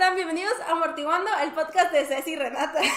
[0.00, 0.16] están?
[0.16, 2.80] Bienvenidos a Amortiguando, el podcast de Ceci y Renata.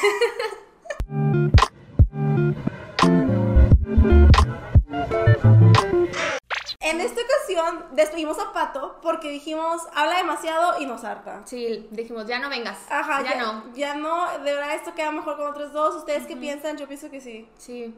[6.79, 11.41] En esta ocasión despedimos a Pato porque dijimos, habla demasiado y nos harta.
[11.45, 12.77] Sí, dijimos, ya no vengas.
[12.89, 13.73] Ajá, ya, no.
[13.73, 15.95] Ya no, de verdad esto queda mejor con otros dos.
[15.95, 16.77] ¿Ustedes qué piensan?
[16.77, 17.49] Yo pienso que sí.
[17.57, 17.95] Sí.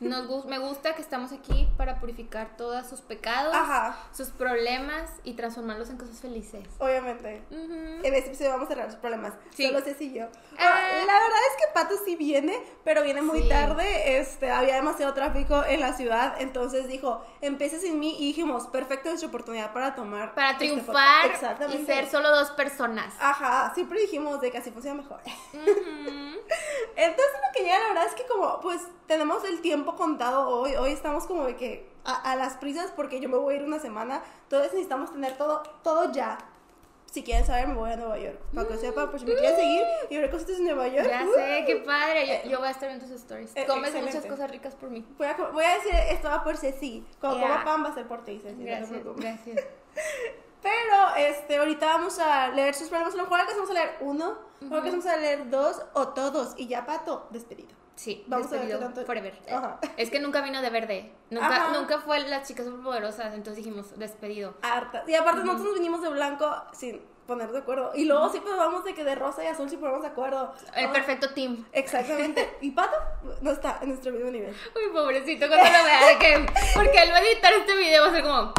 [0.00, 3.96] Nos me gusta que estamos aquí para purificar todos sus pecados, Ajá.
[4.12, 6.64] sus problemas y transformarlos en cosas felices.
[6.78, 7.42] Obviamente.
[7.50, 7.72] Ujú.
[8.06, 9.34] En este episodio vamos a cerrar los problemas.
[9.54, 9.66] Sí.
[9.66, 10.26] Solo Ceci y yo.
[10.58, 10.80] Ah.
[11.06, 13.48] La verdad es que Pato sí viene, pero viene muy Sí.
[13.48, 14.18] tarde.
[14.20, 16.36] Este, había demasiado tráfico en la ciudad.
[16.40, 18.16] Entonces dijo, empiece sin mí.
[18.18, 20.34] Y dijimos, perfecta nuestra oportunidad para tomar.
[20.34, 21.30] Para este triunfar
[21.72, 23.12] y ser solo dos personas.
[23.20, 25.20] Ajá, siempre dijimos de que así funciona mejor.
[26.96, 30.74] Entonces lo que llega, la verdad es que como, pues, tenemos el tiempo contado hoy,
[30.76, 33.64] hoy estamos como de que a, a las prisas porque yo me voy a ir
[33.64, 36.38] una semana, entonces necesitamos tener todo, todo ya.
[37.10, 38.38] Si quieren saber, me voy a Nueva York.
[38.54, 41.08] Para que sepan, pues si me quieren seguir y ver cositas en Nueva York.
[41.08, 42.42] Ya uh, sé, qué padre.
[42.44, 43.50] Yo, yo voy a estar en tus stories.
[43.56, 44.14] Eh, Comes excelente.
[44.14, 45.06] muchas cosas ricas por mí.
[45.16, 47.02] Voy a, voy a decir, esto va por Ceci.
[47.18, 47.48] Cuando Ya.
[47.48, 48.56] coma pan va a ser por ti, Ceci.
[48.56, 49.24] no Gracias, preocupes.
[49.24, 49.64] gracias.
[50.62, 53.14] Pero, este, ahorita vamos a leer sus problemas.
[53.14, 54.38] A lo mejor alcanzamos a leer uno,
[54.70, 56.54] o alcanzamos a leer dos o todos.
[56.58, 57.70] Y ya, Pato, despedido.
[57.98, 59.34] Sí, Vamos a ver despedido qué tanto- forever.
[59.50, 59.80] Ajá.
[59.96, 61.12] Es que nunca vino de verde.
[61.30, 61.72] Nunca, Ajá.
[61.76, 64.54] nunca fue las chicas superpoderosas, entonces dijimos despedido.
[64.62, 65.02] harta.
[65.08, 67.90] Y aparte nosotros nos vinimos de blanco sin poner de acuerdo.
[67.96, 70.54] Y luego sí probamos de que de rosa y azul sí ponemos de acuerdo.
[70.76, 71.66] El Ah, perfecto team.
[71.72, 72.56] Exactamente.
[72.60, 72.96] Y Pato
[73.42, 74.54] no está en nuestro mismo nivel.
[74.76, 78.12] Uy, pobrecito, cuando lo vea, que, porque él va a editar este video va a
[78.12, 78.52] ser como.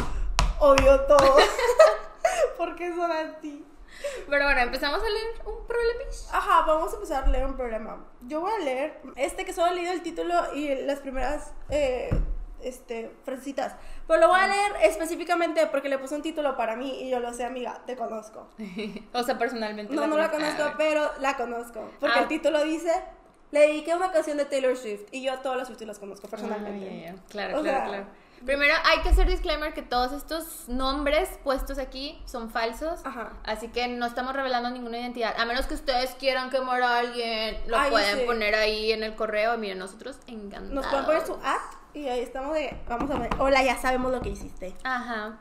[0.60, 1.36] Odio todo.
[2.58, 3.64] Porque son así.
[4.28, 6.28] Pero bueno, empezamos a leer un problemis.
[6.32, 8.04] Ajá, vamos a empezar a leer un problema.
[8.22, 12.10] Yo voy a leer este que solo he leído el título y las primeras eh,
[12.62, 13.74] este, frasecitas.
[14.06, 17.20] Pero lo voy a leer específicamente porque le puse un título para mí y yo
[17.20, 18.48] lo sé, amiga, te conozco.
[19.12, 19.94] O sea, personalmente.
[19.94, 20.62] No, no la conozco.
[20.64, 21.90] Ah, pero la conozco.
[22.00, 22.22] Porque Ah.
[22.22, 22.92] el título dice,
[23.50, 26.26] le dediqué una canción de Taylor Swift y yo a todas las Swift las conozco
[26.26, 27.00] ah, personalmente.
[27.02, 27.22] ya, ya.
[27.28, 28.06] Claro, O claro, sea, claro.
[28.44, 33.00] Primero hay que hacer disclaimer que todos estos nombres puestos aquí son falsos.
[33.04, 33.32] Ajá.
[33.44, 35.34] Así que no estamos revelando ninguna identidad.
[35.38, 38.24] A menos que ustedes quieran quemar a alguien, lo Ay, pueden sí.
[38.24, 39.58] poner ahí en el correo.
[39.58, 40.70] Miren, nosotros encantados.
[40.70, 41.60] Nos pueden poner su at
[41.92, 44.74] y ahí estamos de, vamos a ver, hola, ya sabemos lo que hiciste.
[44.84, 45.38] Ajá.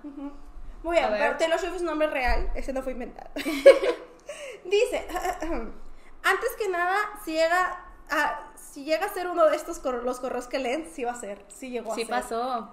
[0.84, 3.30] Muy bien, pero Taylor Swift es un nombre real, ese no fue inventado.
[4.66, 5.08] Dice,
[6.24, 10.20] antes que nada, si llega a, si llega a ser uno de estos correos, los
[10.20, 12.10] correos que leen, sí va a ser, sí llegó a Sí ser.
[12.10, 12.70] pasó.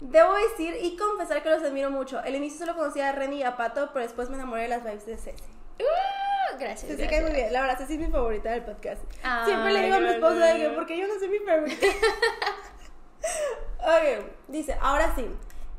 [0.00, 2.22] Debo decir y confesar que los admiro mucho.
[2.22, 4.84] El inicio solo conocía a Renny y a Pato, pero después me enamoré de las
[4.84, 5.44] vibes de Ceci.
[5.80, 6.82] Uh, gracias.
[6.82, 7.10] Ceci gracias.
[7.10, 9.02] cae muy bien, la verdad, Ceci es mi favorita del podcast.
[9.44, 11.86] Siempre le digo a mi esposa de que, porque yo no soy mi favorita.
[13.80, 15.26] ok, dice, ahora sí.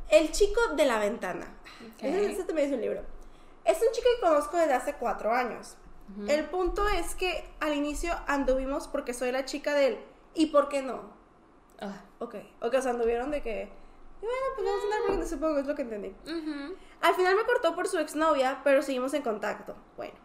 [0.09, 1.45] El chico de la ventana.
[1.93, 2.03] Ok.
[2.03, 3.01] Ese, ese también es un libro.
[3.63, 5.77] Es un chico que conozco desde hace cuatro años.
[6.27, 9.99] El punto es que al inicio anduvimos porque soy la chica del
[10.33, 11.01] ¿y por qué no?
[11.79, 12.01] Ah.
[12.19, 13.69] Ok, ok, o sea, anduvieron de que,
[14.21, 16.15] y bueno, pues vamos a andar porque supongo es lo que entendí.
[17.01, 19.75] Al final me cortó por su exnovia, pero seguimos en contacto.
[19.95, 20.15] Bueno,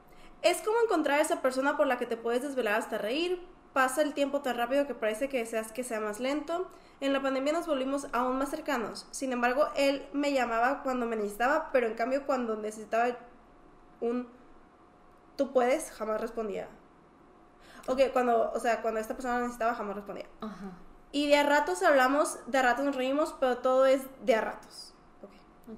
[0.42, 3.46] es como encontrar a esa persona por la que te puedes desvelar hasta reír.
[3.72, 6.70] Pasa el tiempo tan rápido que parece que deseas que sea más lento.
[7.00, 9.06] En la pandemia nos volvimos aún más cercanos.
[9.10, 13.16] Sin embargo, él me llamaba cuando me necesitaba, pero en cambio cuando necesitaba
[14.00, 14.28] un
[15.36, 16.68] tú puedes, jamás respondía.
[17.86, 20.26] Ok, cuando, o sea, cuando esta persona necesitaba, jamás respondía.
[20.40, 20.72] Ajá.
[21.14, 24.40] Y de a ratos hablamos, de a ratos nos reímos, pero todo es de a
[24.40, 24.92] ratos.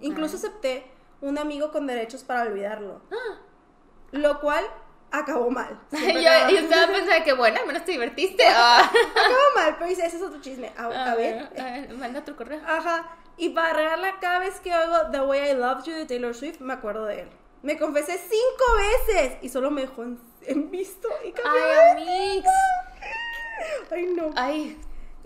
[0.01, 3.03] Incluso acepté un amigo con derechos para olvidarlo.
[4.13, 4.65] Lo cual
[5.11, 5.79] acabó mal.
[5.93, 8.45] Yo, yo estaba pensando que bueno, al menos te divertiste.
[8.49, 8.91] Ah.
[9.11, 10.73] acabó mal, pero dice, ese es otro chisme.
[10.75, 11.51] A, a ver.
[11.59, 12.63] a ver, manda tu correo.
[12.67, 13.07] Ajá.
[13.37, 16.61] Y para regarla, cada vez que oigo The Way I Loved You de Taylor Swift,
[16.61, 17.29] me acuerdo de él.
[17.63, 21.63] Me confesé cinco veces y solo me dejó en, visto y cambió.
[21.95, 22.43] Ay.
[23.91, 24.31] Ay, no.
[24.35, 24.79] Ay,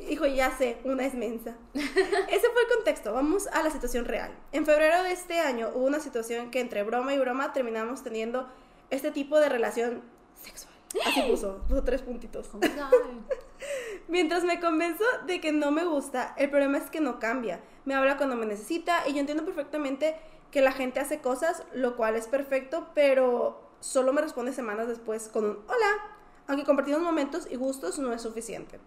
[0.09, 1.57] Hijo, ya sé, una es mensa.
[1.75, 3.13] Ese fue el contexto.
[3.13, 4.33] Vamos a la situación real.
[4.53, 8.49] En febrero de este año hubo una situación que entre broma y broma terminamos teniendo
[8.91, 10.03] este tipo de relación
[10.43, 10.75] sexual.
[11.07, 12.51] Así puso, puso tres puntitos.
[12.55, 12.59] oh.
[14.09, 17.61] Mientras me convenzo de que no me gusta, el problema es que no cambia.
[17.85, 20.17] Me habla cuando me necesita y yo entiendo perfectamente
[20.51, 25.29] que la gente hace cosas, lo cual es perfecto, pero solo me responde semanas después
[25.29, 26.17] con un hola,
[26.49, 28.81] aunque compartimos momentos y gustos no es suficiente.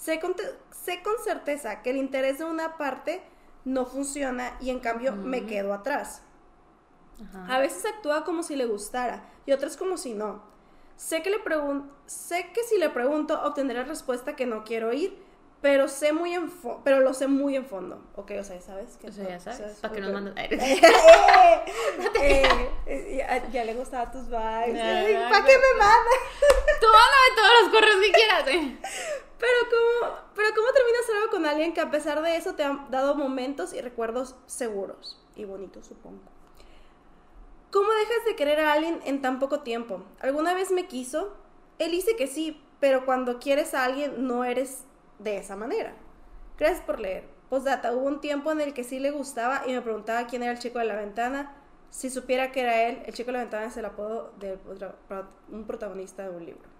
[0.00, 0.34] Sé con,
[0.70, 3.22] sé con certeza que el interés de una parte
[3.66, 6.22] no funciona y en cambio me quedo atrás.
[7.22, 7.56] Ajá.
[7.56, 10.42] A veces actúa como si le gustara y otras como si no.
[10.96, 14.88] Sé que, le pregun- sé que si le pregunto obtendré la respuesta que no quiero
[14.88, 15.22] oír,
[15.60, 16.50] pero sé muy en
[16.84, 18.02] pero lo sé muy en fondo.
[18.16, 18.98] Ok, o sea, ¿sabes?
[19.06, 19.78] O sea, ya sabes.
[19.80, 20.14] ¿Para que nos Ok.
[20.14, 20.34] mandas?
[22.22, 22.42] Eh,
[22.86, 24.80] eh, eh, ya, le gustaba tus vibes.
[24.80, 26.20] ¿Para qué me mandas?
[26.80, 28.44] Tú mándame todos los correos que quieras.
[29.40, 32.86] Pero ¿cómo, pero ¿cómo terminas algo con alguien que a pesar de eso te ha
[32.90, 36.20] dado momentos y recuerdos seguros y bonitos, supongo?
[37.70, 40.02] ¿Cómo dejas de querer a alguien en tan poco tiempo?
[40.20, 41.36] ¿Alguna vez me quiso?
[41.78, 44.84] Él dice que sí, pero cuando quieres a alguien no eres
[45.18, 45.94] de esa manera.
[46.58, 47.24] Gracias por leer.
[47.48, 50.52] Postdata, hubo un tiempo en el que sí le gustaba y me preguntaba quién era
[50.52, 51.56] el chico de la ventana.
[51.88, 54.58] Si supiera que era él, el chico de la ventana es el apodo de
[55.50, 56.79] un protagonista de un libro.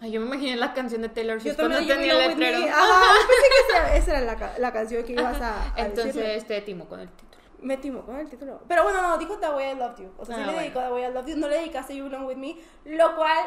[0.00, 2.58] Ay, yo me imaginé la canción de Taylor Swift cuando tenía el letrero.
[2.72, 3.48] Ajá, yo pensé
[3.90, 7.08] que esa, era la, la canción que ibas a, a Entonces te timo con el
[7.08, 7.42] título.
[7.60, 8.60] Me timo con el título.
[8.68, 10.12] Pero bueno, no, dijo The Way I Loved You.
[10.16, 10.60] O sea, sí Ah, le bueno.
[10.62, 11.36] dedicó The Way I Loved You.
[11.36, 12.56] No le dedicaste You Belong With Me.
[12.84, 13.46] Lo cual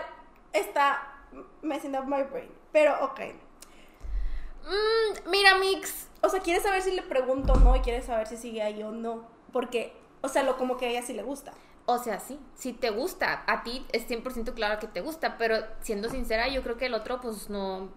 [0.51, 1.01] está
[1.61, 2.51] messing up my brain.
[2.73, 3.19] Pero, ok.
[4.63, 6.07] Mm, mira, Mix.
[6.21, 8.83] O sea, quieres saber si le pregunto o no y quieres saber si sigue ahí
[8.83, 9.25] o no.
[9.53, 11.53] Porque, o sea, lo como que a ella sí le gusta.
[11.85, 15.57] O sea, sí, si te gusta, a ti es 100% claro que te gusta, pero
[15.81, 17.89] siendo sincera, yo creo que el otro, pues no,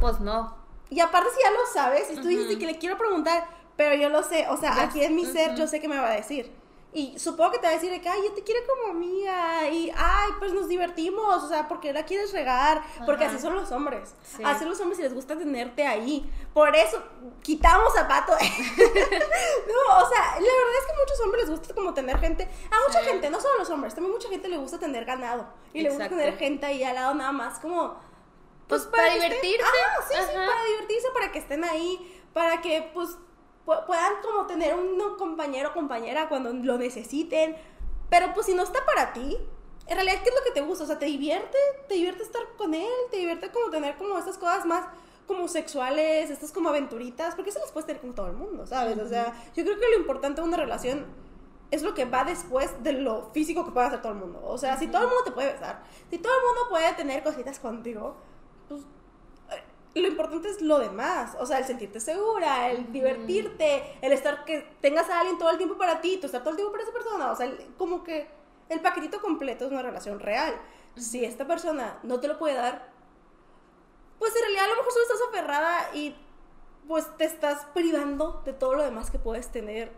[0.00, 0.56] pues no.
[0.90, 2.58] Y aparte si ya lo sabes, y tú dices Ujú.
[2.58, 3.46] que le quiero preguntar,
[3.76, 6.10] pero yo lo sé, o sea, aquí en mi ser yo sé que me va
[6.10, 6.52] a decir.
[6.96, 9.68] Y supongo que te va a decir de que, ay, yo te quiero como amiga,
[9.68, 13.72] y, ay, pues nos divertimos, o sea, porque la quieres regar, porque así son los
[13.72, 14.14] hombres.
[14.22, 14.42] Sí.
[14.44, 16.30] Así los hombres y les gusta tenerte ahí.
[16.52, 17.02] Por eso,
[17.42, 18.32] quitamos zapato.
[18.38, 22.44] no, o sea, la verdad es que a muchos hombres les gusta como tener gente,
[22.70, 23.06] a mucha Sí.
[23.06, 25.46] gente, no solo a los hombres, también mucha gente le gusta tener ganado.
[25.72, 27.98] Y le gusta tener gente ahí al lado nada más, como...
[28.68, 29.62] Pues, para que estén- divertirse.
[29.62, 33.18] Ajá, sí, sí, para divertirse, para que estén ahí, para que pues pu-
[33.64, 37.56] puedan como tener un compañero o compañera cuando lo necesiten.
[38.10, 39.38] Pero pues si no está para ti,
[39.86, 40.84] en realidad, ¿qué es lo que te gusta?
[40.84, 41.58] O sea, ¿te divierte?
[41.88, 42.92] ¿Te divierte estar con él?
[43.10, 44.86] ¿Te divierte como tener como estas cosas más
[45.26, 47.34] como sexuales, estas como aventuritas?
[47.34, 48.98] Porque eso las puedes tener con todo el mundo, ¿sabes?
[48.98, 51.06] O sea, yo creo que lo importante de una relación
[51.70, 54.40] es lo que va después de lo físico que puede hacer todo el mundo.
[54.44, 57.22] O sea, si todo el mundo te puede besar, si todo el mundo puede tener
[57.22, 58.16] cositas contigo,
[58.68, 58.82] pues
[60.00, 61.36] lo importante es lo demás.
[61.38, 65.56] O sea, el sentirte segura, el divertirte, el estar que tengas a alguien todo el
[65.56, 67.30] tiempo para ti, tú estar todo el tiempo para esa persona.
[67.30, 68.26] O sea, el- como que
[68.68, 70.54] el paquetito completo es una relación real.
[70.96, 72.90] Si esta persona no te lo puede dar,
[74.18, 76.16] pues en realidad a lo mejor solo estás aferrada y
[76.88, 79.90] pues te estás privando de todo lo demás que puedes tener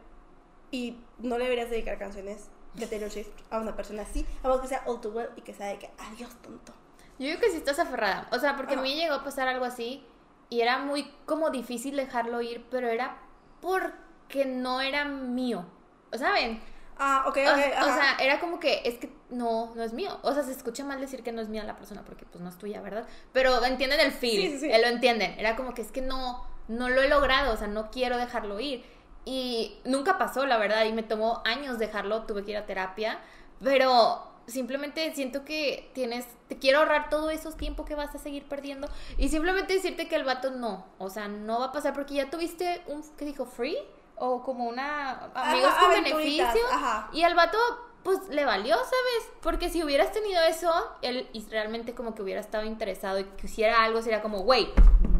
[0.70, 4.60] y no le deberías dedicar canciones de Taylor Swift a una persona así, a menos
[4.62, 6.72] que sea all too well y que sea de que adiós tonto.
[7.18, 8.28] Yo digo que sí estás aferrada.
[8.32, 10.04] O sea, porque a mí llegó a pasar algo así
[10.50, 13.18] y era muy como difícil dejarlo ir, pero era
[13.60, 15.66] porque no era mío.
[16.12, 16.60] ¿Saben?
[16.98, 17.58] Ah, ok, O, ok.
[17.82, 17.94] o ajá.
[17.94, 20.18] sea, era como que es que no, no es mío.
[20.22, 22.48] O sea, se escucha mal decir que no es mía la persona porque pues no
[22.50, 23.06] es tuya, ¿verdad?
[23.32, 24.70] Pero entienden el feel, Sí, sí, sí.
[24.72, 25.38] eh, lo entienden.
[25.38, 28.60] Era como que es que no, no lo he logrado, o sea, no quiero dejarlo
[28.60, 28.84] ir.
[29.24, 33.18] Y nunca pasó, la verdad, y me tomó años dejarlo, tuve que ir a terapia,
[33.62, 38.44] pero simplemente siento que tienes, te quiero ahorrar todo esos tiempos que vas a seguir
[38.48, 38.88] perdiendo
[39.18, 42.30] y simplemente decirte que el vato no, o sea, no va a pasar porque ya
[42.30, 43.46] tuviste un, ¿qué dijo?
[43.46, 43.76] ¿Free?
[44.16, 46.66] O como una amigos Ajá, con beneficio.
[46.72, 47.10] ajá.
[47.12, 47.58] Y al vato,
[48.02, 49.30] pues le valió, ¿sabes?
[49.42, 50.72] Porque si hubieras tenido eso,
[51.02, 54.72] él y realmente como que hubiera estado interesado y quisiera algo, sería como, güey,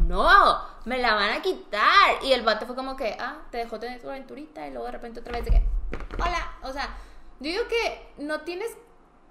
[0.07, 2.23] no, me la van a quitar.
[2.23, 4.93] Y el vato fue como que, ah, te dejó tener tu aventurita y luego de
[4.93, 5.63] repente otra vez de que,
[6.15, 6.53] hola.
[6.63, 6.97] O sea,
[7.39, 8.75] yo digo que no tienes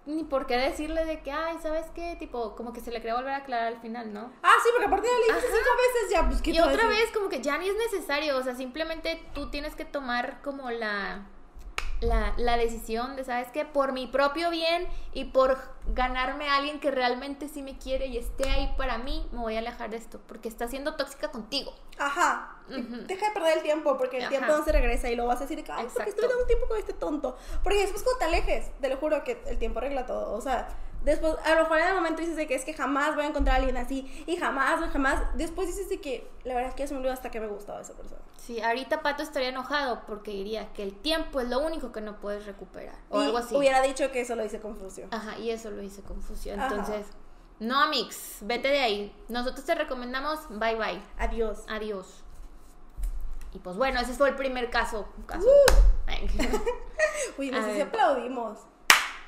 [0.06, 2.16] ni por qué decirle de que, ay, ¿sabes qué?
[2.18, 4.32] Tipo, como que se le quería volver a aclarar al final, ¿no?
[4.42, 6.88] Ah, sí, porque aparte ya le cinco veces ya, pues ¿qué Y otra decir?
[6.88, 10.70] vez como que ya ni es necesario, o sea, simplemente tú tienes que tomar como
[10.70, 11.26] la,
[12.00, 13.64] la, la decisión de, ¿sabes qué?
[13.64, 15.58] Por mi propio bien y por
[15.94, 19.56] ganarme a alguien que realmente sí me quiere y esté ahí para mí, me voy
[19.56, 21.74] a alejar de esto, porque está siendo tóxica contigo.
[21.98, 22.56] Ajá.
[22.68, 24.30] Deja de perder el tiempo, porque el Ajá.
[24.30, 26.66] tiempo no se regresa y lo vas a decir, que, ay, porque estoy dando tiempo
[26.66, 27.36] con este tonto.
[27.62, 30.32] Porque después cuando te alejes, te lo juro que el tiempo arregla todo.
[30.32, 30.68] O sea,
[31.04, 33.28] después, a lo mejor en el momento dices de que es que jamás voy a
[33.28, 35.22] encontrar a alguien así, y jamás, jamás.
[35.36, 37.46] Después dices de que la verdad es que ya se me olvidó hasta que me
[37.46, 38.20] gustaba esa persona.
[38.46, 42.20] Sí, ahorita Pato estaría enojado porque diría que el tiempo es lo único que no
[42.20, 43.56] puedes recuperar o Y algo así.
[43.56, 45.08] Hubiera dicho que eso lo hice confusión.
[45.12, 46.60] Ajá, y eso lo hice confusión.
[46.60, 46.68] Ajá.
[46.68, 47.08] Entonces,
[47.58, 49.24] no, Mix, vete de ahí.
[49.28, 51.02] Nosotros te recomendamos bye bye.
[51.18, 51.64] Adiós.
[51.66, 52.22] Adiós.
[53.52, 55.08] Y pues bueno, ese fue el primer caso.
[55.26, 55.48] caso.
[56.06, 56.30] Ay.
[57.38, 58.60] Uy, no sé si aplaudimos.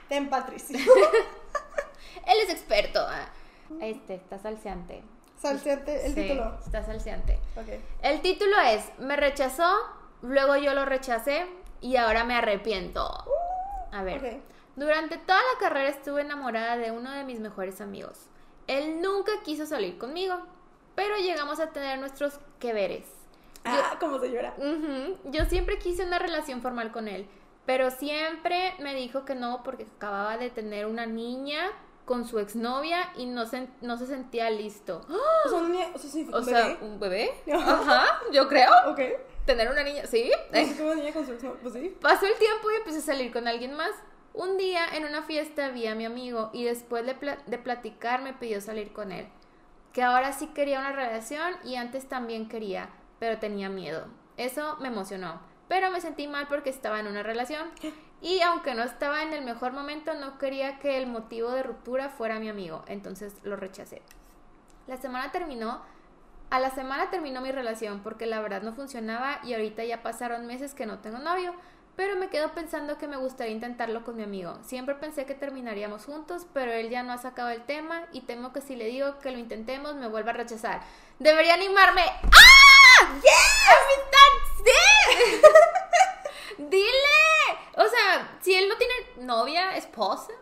[0.09, 0.79] Ten, Patricia.
[2.27, 3.01] Él es experto.
[3.01, 3.29] ah.
[3.81, 5.03] Este, está salseante.
[5.39, 6.59] Salseante el Sí, título.
[6.65, 7.39] Está salseante.
[7.57, 7.69] Ok.
[8.03, 9.71] El título es Me rechazó,
[10.23, 11.47] luego yo lo rechacé
[11.81, 13.09] y ahora me arrepiento.
[13.93, 14.41] A ver.
[14.77, 18.27] Durante toda la carrera estuve enamorada de uno de mis mejores amigos.
[18.67, 20.37] Él nunca quiso salir conmigo,
[20.95, 23.07] pero llegamos a tener nuestros que veres.
[23.65, 24.55] Ah, como señora.
[24.59, 25.17] Ujú.
[25.31, 27.29] Yo siempre quise una relación formal con él,
[27.67, 31.71] pero siempre me dijo que no porque acababa de tener una niña
[32.09, 35.07] con su exnovia y no se, no se sentía listo.
[35.45, 36.79] O sea, una niña, o sea, sí, O un sea, bebé.
[36.83, 37.31] un bebé.
[37.55, 38.71] Ajá, yo creo.
[38.89, 39.01] Ok.
[39.47, 40.31] Tener una niña, ¿sí?
[40.53, 41.97] Es como niña con su Pues sí.
[42.01, 43.93] Pasó el tiempo y empecé a salir con alguien más.
[44.35, 48.23] Un día en una fiesta vi a mi amigo y después de, pla- de platicar
[48.23, 49.29] me pidió salir con él.
[49.93, 54.07] Que ahora sí quería una relación y antes también quería, pero tenía miedo.
[54.37, 55.41] Eso me emocionó.
[55.69, 57.71] Pero me sentí mal porque estaba en una relación.
[58.21, 62.09] Y aunque no estaba en el mejor momento, no quería que el motivo de ruptura
[62.09, 62.83] fuera mi amigo.
[62.87, 64.03] Entonces lo rechacé.
[64.87, 65.83] La semana terminó.
[66.51, 70.47] A la semana terminó mi relación porque la verdad no funcionaba y ahorita ya pasaron
[70.47, 71.55] meses que no tengo novio,
[71.95, 74.59] pero me quedo pensando que me gustaría intentarlo con mi amigo.
[74.63, 78.53] Siempre pensé que terminaríamos juntos, pero él ya no ha sacado el tema y temo
[78.53, 80.81] que si le digo que lo intentemos me vuelva a rechazar.
[81.19, 82.03] Debería animarme.
[82.23, 83.21] ¡Ah!
[83.21, 84.71] ¡Sí!
[86.59, 87.59] Dile.
[87.77, 88.95] O sea, si él no tiene
[89.27, 90.33] novia, esposa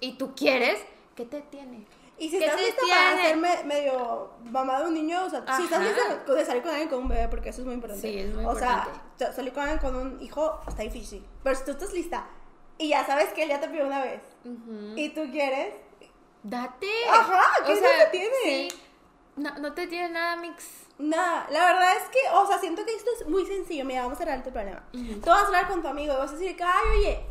[0.00, 0.80] y tú quieres,
[1.14, 1.86] ¿qué te tiene?
[2.20, 5.44] Y si ¿Qué estás lista para ser me- medio mamá de un niño, o sea,
[5.56, 8.02] si estás lista de salir con alguien con un bebé, porque eso es muy importante.
[8.10, 8.90] Sí, es muy O importante.
[9.16, 11.24] sea, sa- salir con alguien con un hijo está difícil.
[11.44, 12.26] Pero si tú estás lista
[12.76, 14.94] y ya sabes que él ya te pidió una vez Ujú.
[14.96, 15.74] y tú quieres,
[16.42, 16.86] Date.
[17.10, 18.34] Ajá, ¿qué no te tiene?
[18.44, 18.68] Sí.
[19.38, 20.64] No, no te tiene nada, Mix.
[20.98, 21.46] nada.
[21.50, 23.84] La verdad es que, o sea, siento que esto es muy sencillo.
[23.84, 24.82] Mira, vamos a arreglar tu problema.
[24.92, 25.20] Ujú.
[25.20, 27.26] Tú vas a hablar con tu amigo y vas a decir que, ay, oye,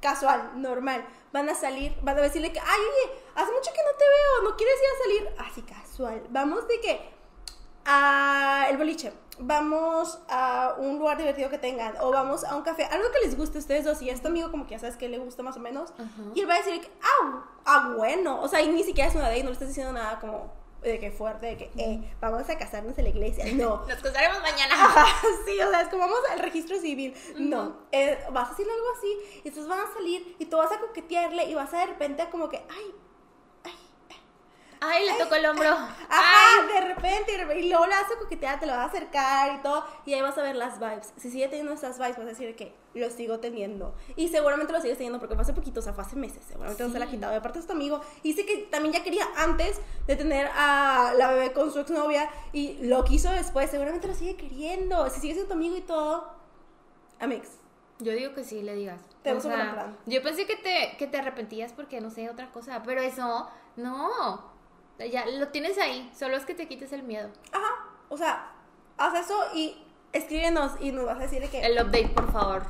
[0.00, 1.06] casual, normal.
[1.32, 4.50] Van a salir, van a decirle que, ay, oye, hace mucho que no te veo,
[4.50, 5.48] no quieres ir a salir.
[5.48, 6.22] Así casual.
[6.30, 7.14] Vamos de que
[7.86, 12.84] a el boliche, vamos a un lugar divertido que tengan, o vamos a un café,
[12.84, 14.96] algo que les guste a ustedes dos, y a tu amigo como que ya sabes
[14.96, 15.92] que le gusta más o menos,
[16.34, 19.14] y él va a decir que, ah, ah, bueno, o sea, y ni siquiera es
[19.14, 20.50] una de no le estás diciendo nada como
[20.90, 23.84] de que fuerte, de que, eh, vamos a casarnos en la iglesia, no.
[23.86, 24.74] Nos casaremos mañana.
[25.46, 27.14] Sí, o sea, es como vamos al registro civil.
[27.36, 30.72] No, eh, vas a decirle algo así, y entonces van a salir y tú vas
[30.72, 32.94] a coquetearle y vas a de repente como que, ay,
[34.86, 35.68] Ay, le tocó el hombro.
[35.68, 36.72] Ajá, Ay.
[36.72, 39.84] de repente, y luego le vas a coquetear, te lo vas a acercar y todo,
[40.04, 41.12] y ahí vas a ver las vibes.
[41.16, 43.94] Si sigue teniendo esas vibes, vas a decir que lo sigo teniendo.
[44.16, 46.82] Y seguramente lo sigues teniendo porque fue hace poquito, o sea, fue hace meses, seguramente
[46.82, 47.32] no se la ha quitado.
[47.32, 51.12] Y aparte es tu amigo, y dice que también ya quería antes de tener a
[51.16, 55.08] la bebé con su exnovia, y lo quiso después, seguramente lo sigue queriendo.
[55.10, 56.30] Si sigue siendo tu amigo y todo,
[57.20, 57.48] amix.
[58.00, 59.00] Yo digo que sí, le digas.
[59.22, 59.96] Tenemos un gran plan.
[60.06, 62.82] Yo pensé que te, que te arrepentías porque, no sé, otra cosa.
[62.84, 64.53] Pero eso, no.
[64.98, 66.10] Ya lo tienes ahí.
[66.16, 67.28] Solo es que te quites el miedo.
[67.52, 68.52] Ajá, o sea,
[68.96, 69.76] haz eso y
[70.12, 72.62] escríbenos y nos vas a decir de que El update, por favor.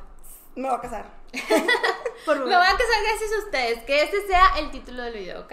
[0.57, 1.07] me voy a casar.
[2.25, 3.83] Por Me van a casar gracias a ustedes.
[3.85, 5.53] Que este sea el título del video, ¿ok?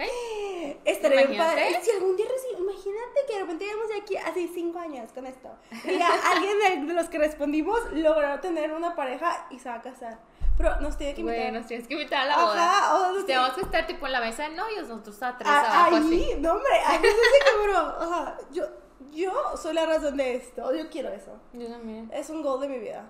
[0.84, 1.80] Estaría bien padre.
[1.82, 5.26] Si algún día recibo, imagínate que de repente llegamos de aquí hace cinco años con
[5.26, 5.50] esto.
[5.84, 10.18] Ya alguien de, los que respondimos logró tener una pareja y se va a casar.
[10.56, 11.42] Pero nos tiene que invitar.
[11.42, 12.68] Bueno, nos tienes que invitar a la boda.
[12.68, 15.48] Ajá, o sea, Tenemos que estar tipo en la mesa de novios, nosotros a tres
[15.50, 16.40] a- abajo ahí, así.
[16.40, 18.64] no hombre, ahí así que, bro, ajá, yo,
[19.10, 20.74] yo soy la razón de esto.
[20.74, 21.40] Yo quiero eso.
[21.52, 22.10] Yo también.
[22.12, 23.08] Es un goal de mi vida.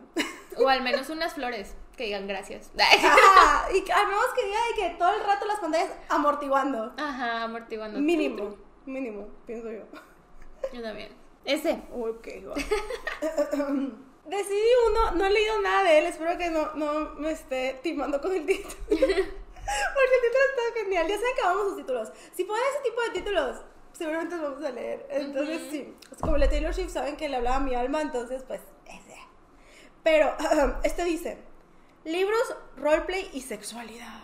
[0.58, 2.70] O al menos unas flores que digan gracias.
[2.78, 6.92] Ajá, y al menos que diga de que todo el rato las pantallas amortiguando.
[6.96, 8.00] Ajá, amortiguando.
[8.00, 8.56] Mínimo,
[8.86, 9.84] mínimo, pienso yo.
[10.72, 11.12] Yo también.
[11.44, 11.80] Ese.
[11.92, 12.54] Ok, va.
[14.26, 18.20] Decidí uno, no he leído nada de él, espero que no, no me esté timando
[18.20, 18.74] con el título.
[18.88, 22.12] Porque el título está genial, ya saben que amamos sus títulos.
[22.32, 23.60] Si ponen ese tipo de títulos,
[23.92, 25.06] seguramente los vamos a leer.
[25.10, 28.60] Entonces, sí, como la Taylor Swift, saben que le hablaba a mi alma, entonces, pues,
[28.86, 29.16] ese.
[30.02, 30.34] Pero,
[30.84, 31.38] este dice,
[32.04, 34.20] libros, roleplay y sexualidad.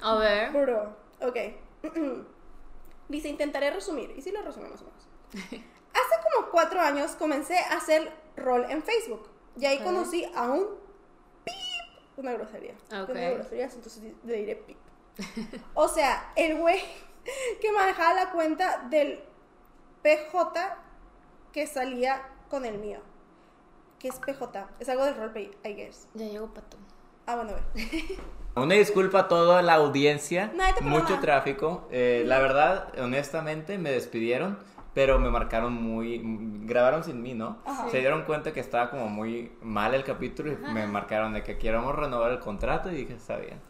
[0.00, 0.52] A ver.
[0.52, 1.36] Bro, ok.
[3.08, 4.12] Dice, intentaré resumir.
[4.16, 5.08] Y sí lo resume más o menos.
[5.34, 9.28] Hace como cuatro años comencé a hacer rol en Facebook.
[9.58, 10.66] Y ahí conocí a un
[11.44, 11.54] pip.
[12.16, 12.74] Una grosería.
[13.02, 13.12] Ok.
[13.12, 14.78] Tengo groserías, entonces le diré pip.
[15.74, 16.80] O sea, el güey
[17.60, 19.20] que manejaba la cuenta del
[20.02, 20.76] PJ
[21.52, 23.00] que salía con el mío.
[23.98, 24.68] ¿Qué es PJ?
[24.80, 26.06] Es algo del roleplay, I guess.
[26.14, 26.76] Ya llegó Pato.
[27.26, 27.94] Ah, bueno, a ver.
[28.56, 30.52] Una disculpa a toda la audiencia.
[30.56, 30.80] Perdona.
[30.82, 31.88] Mucho tráfico.
[31.90, 34.58] Eh, la verdad, honestamente, me despidieron,
[34.94, 36.20] pero me marcaron muy.
[36.64, 37.58] Grabaron sin mí, ¿no?
[37.64, 37.88] Ajá.
[37.90, 41.58] Se dieron cuenta que estaba como muy mal el capítulo y me marcaron de que
[41.58, 43.60] queremos renovar el contrato y dije, está bien.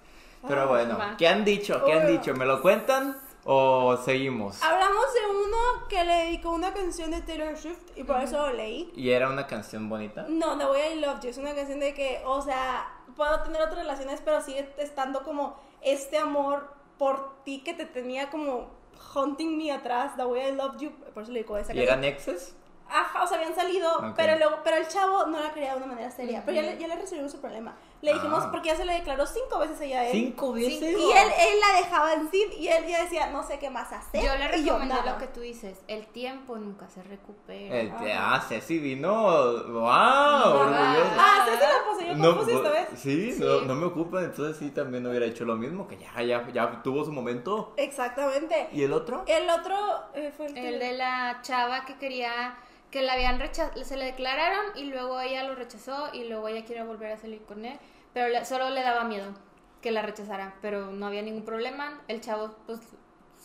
[0.47, 0.99] Pero Ah, bueno.
[1.19, 1.83] ¿qué han dicho?
[1.85, 2.35] ¿Qué han dicho?
[2.35, 4.63] ¿Me lo cuentan o seguimos?
[4.63, 8.53] Hablamos de uno que le dedicó una canción de Taylor Swift y por eso lo
[8.53, 8.93] leí.
[8.97, 10.27] ¿Y era una canción bonita?
[10.29, 13.61] No, The Way I Loved You es una canción de que, o sea, puedo tener
[13.63, 18.69] otras relaciones, pero sigue estando como este amor por ti que te tenía como
[19.15, 21.87] Haunting Me atrás, The Way I Loved You, por eso le digo esa ¿Y canción.
[22.01, 22.55] eran exes?
[22.91, 24.15] Ajá, o sea, habían salido, Ok.
[24.17, 26.43] pero luego, pero el chavo no la quería de una manera seria.
[26.47, 27.77] Pero ya le, ya le resolvimos su problema.
[28.01, 28.51] Le dijimos, Ah.
[28.53, 30.13] porque ya se le declaró cinco veces ella a él.
[30.13, 30.81] ¿Cinco veces?
[30.83, 33.93] Y él, él la dejaba en sí y él ya decía, no sé qué más
[33.93, 34.23] hacer.
[34.25, 35.81] Yo le recomendé lo que tú dices.
[35.89, 37.75] El tiempo nunca se recupera.
[37.81, 39.11] El te- ah, Ceci vino.
[39.13, 39.83] ¡Wow!
[39.83, 41.11] Orgulloso.
[41.19, 42.89] Ah, sí, se la puse yo No, compuse esta vez.
[42.97, 43.41] sí, Sí.
[43.43, 46.83] No, no me ocupa, entonces sí también hubiera hecho lo mismo, que ya, ya, ya
[46.83, 47.75] tuvo su momento.
[47.77, 48.69] Exactamente.
[48.73, 49.25] ¿Y el otro?
[49.27, 49.77] El otro
[50.15, 52.57] eh, fue el, que- El de la chava que quería
[52.91, 56.65] que la habían rechazado, se le declararon y luego ella lo rechazó y luego ella
[56.65, 57.79] quiere volver a salir con él,
[58.15, 59.35] pero le- solo le daba miedo
[59.83, 62.01] que la rechazara, pero no había ningún problema.
[62.09, 62.81] El chavo, pues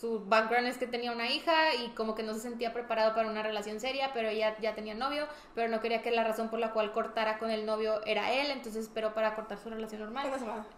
[0.00, 3.28] su background es que tenía una hija y como que no se sentía preparado para
[3.28, 6.58] una relación seria, pero ella ya tenía novio, pero no quería que la razón por
[6.58, 10.24] la cual cortara con el novio era él, entonces esperó para cortar su relación normal.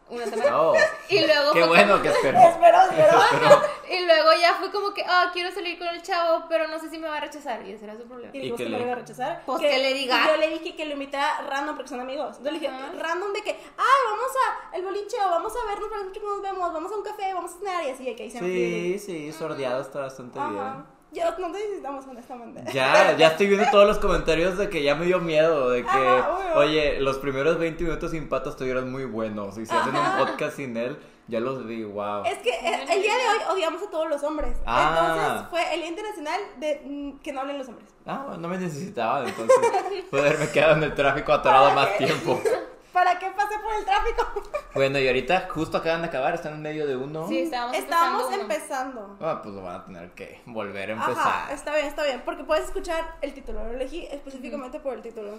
[0.08, 0.60] Una semana.
[0.62, 0.74] Oh,
[1.08, 2.38] Y luego qué bueno como- que esperó.
[2.38, 3.62] Espero, espero.
[3.90, 6.88] y luego ya fue como que, ah, quiero salir con el chavo, pero no sé
[6.90, 7.66] si me va a rechazar.
[7.66, 8.30] Y ese era su problema.
[8.34, 9.42] Y ¿Y que le le iba a rechazar.
[9.44, 10.22] Pues que le diga.
[10.24, 12.36] y Yo le dije que lo invitara random porque son amigos.
[12.38, 12.92] Yo le dije, Ajá.
[12.98, 14.30] random de que, ay, vamos
[14.72, 17.34] a el boliche o vamos a vernos para que nos vemos, vamos a un café,
[17.34, 20.50] vamos a cenar y así, que ahí se Sí, sí, sordeado está bastante Ajá.
[20.50, 20.95] bien.
[21.12, 22.62] Yo no te necesitamos, honestamente.
[22.72, 25.88] Ya, ya estoy viendo todos los comentarios de que ya me dio miedo, de que,
[25.88, 30.18] Ajá, oye, los primeros 20 minutos sin patas estuvieron muy buenos, y si hacen un
[30.18, 30.98] podcast sin él,
[31.28, 32.24] ya los vi, wow.
[32.24, 34.56] Es que eh, el día de hoy odiamos a todos los hombres.
[34.66, 35.16] Ah.
[35.18, 37.88] Entonces fue el Día Internacional de mm, que no hablen los hombres.
[38.04, 39.56] Ah, bueno, no me necesitaba, entonces,
[40.10, 42.40] pude haberme quedado en el tráfico atorado más tiempo.
[42.96, 44.42] ¿Para qué pasé por el tráfico?
[44.74, 47.28] Bueno, y ahorita justo acaban de acabar, están en medio de uno.
[47.28, 49.16] Sí, estábamos, Estábamos empezando.
[49.20, 51.16] Ah, pues lo van a tener que volver a empezar.
[51.16, 52.22] Ajá, está bien, está bien.
[52.24, 53.64] Porque puedes escuchar el título.
[53.64, 55.38] Lo elegí específicamente por el título.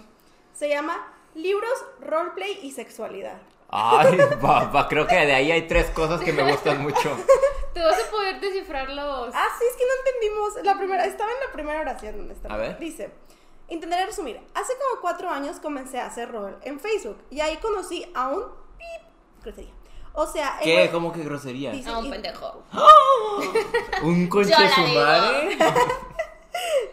[0.52, 3.38] Se llama Libros, Roleplay y Sexualidad.
[3.68, 7.16] Ay, papá, creo que de ahí hay tres cosas que me gustan mucho.
[7.74, 9.34] Te vas a poder descifrar los...
[9.34, 10.64] Ah, sí, es que no entendimos.
[10.64, 12.52] La primera, estaba en la primera oración donde está.
[12.52, 12.78] A ver.
[12.78, 13.10] Dice,
[13.68, 14.40] intentaré resumir.
[14.54, 18.44] Hace como cuatro años comencé a hacer rol en Facebook y ahí conocí a un
[18.78, 19.72] pip, grosería.
[20.14, 20.90] O sea, el ¿Qué?
[20.90, 21.70] ¿Cómo que grosería?
[21.72, 22.62] Dice- A un y- pendejo.
[24.02, 24.52] ¿Un conche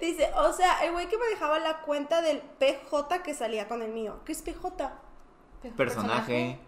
[0.02, 3.82] dice, o sea, el güey que me dejaba la cuenta del PJ que salía con
[3.82, 4.18] el mío.
[4.26, 4.92] ¿Qué es PJ?
[5.76, 6.60] Personaje.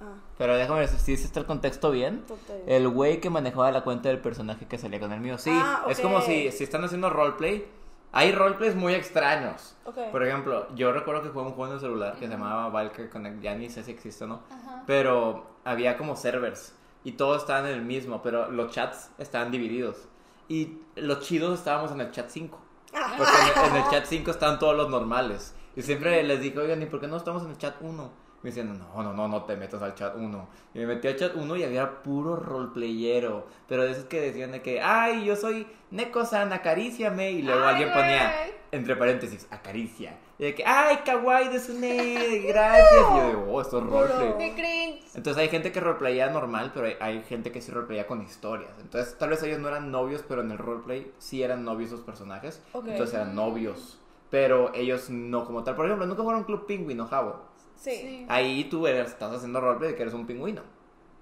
[0.00, 2.26] Ah, Pero déjame ver si está el contexto bien.
[2.26, 2.62] total.
[2.66, 5.38] El güey que manejaba la cuenta del personaje que salía con el mío.
[5.38, 7.68] Sí, Ah, es como si, si están haciendo roleplay.
[8.12, 9.74] Hay roleplays muy extraños.
[9.84, 9.96] Ok.
[10.10, 13.08] Por ejemplo, yo recuerdo que jugué un juego en el celular que se llamaba Valkyrie
[13.10, 13.40] Connect.
[13.42, 14.42] Ya ni sé si existe o no.
[14.50, 14.84] Ajá.
[14.86, 16.74] Pero había como servers.
[17.04, 18.22] Y todos estaban en el mismo.
[18.22, 20.08] Pero los chats estaban divididos.
[20.48, 22.60] Y los chidos estábamos en el chat 5.
[22.94, 23.14] Ah.
[23.16, 25.54] Porque en el, en el chat 5 estaban todos los normales.
[25.74, 28.21] Y siempre les dije, oigan, ¿y por qué no estamos en el chat 1?
[28.42, 30.48] Me decían, no, no, no, no te metas al chat 1.
[30.74, 33.46] Y me metí al chat 1 y había puro roleplayero.
[33.68, 37.30] Pero de esos que decían de que, ay, yo soy Neko-san, acaríciame.
[37.30, 38.00] Y luego Ay, alguien güey.
[38.00, 38.32] ponía,
[38.72, 40.16] entre paréntesis, acaricia.
[40.38, 42.90] Y de que, ay, kawaii de Sune, gracias.
[43.12, 45.04] Y yo digo, oh, esto es roleplay.
[45.14, 48.72] Entonces hay gente que roleplayea normal, pero hay, hay gente que sí roleplayea con historias.
[48.80, 52.00] Entonces tal vez ellos no eran novios, pero en el roleplay sí eran novios sus
[52.00, 52.60] personajes.
[52.72, 52.88] Ok.
[52.88, 54.00] Entonces eran novios.
[54.30, 55.76] Pero ellos no como tal.
[55.76, 57.51] Por ejemplo, nunca fueron Club Pingüino, Javo.
[57.82, 58.26] Sí.
[58.28, 60.62] Ahí tú eres- estás haciendo roleplay de que eres un pingüino.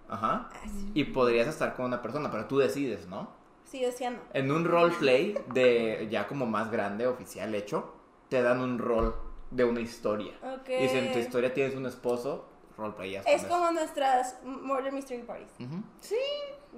[0.09, 0.49] Ajá.
[0.53, 0.90] Ah, sí.
[0.94, 3.31] Y podrías estar con una persona, pero tú decides, ¿no?
[3.64, 4.18] Sí, decía no.
[4.35, 7.94] En un roleplay de ya como más grande, oficial, hecho,
[8.29, 9.14] te dan un rol
[9.51, 10.33] de una historia.
[10.42, 10.68] Ok.
[10.68, 12.46] Y si en tu historia tienes un esposo,
[12.77, 13.49] roleplayas con Es eso.
[13.53, 15.51] como nuestras Murder Mystery Parties.
[15.61, 15.83] Ujú.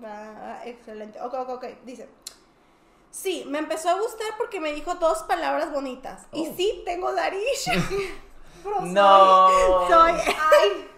[0.05, 1.21] Ah, excelente.
[1.21, 1.64] Ok, ok, ok.
[1.85, 2.09] Dice.
[3.11, 6.27] Sí, me empezó a gustar porque me dijo dos palabras bonitas.
[6.33, 6.55] Y Oh.
[6.57, 7.66] sí, tengo Darish.
[8.62, 9.48] Pero soy- No.
[9.88, 10.12] Soy.
[10.12, 10.88] Ay.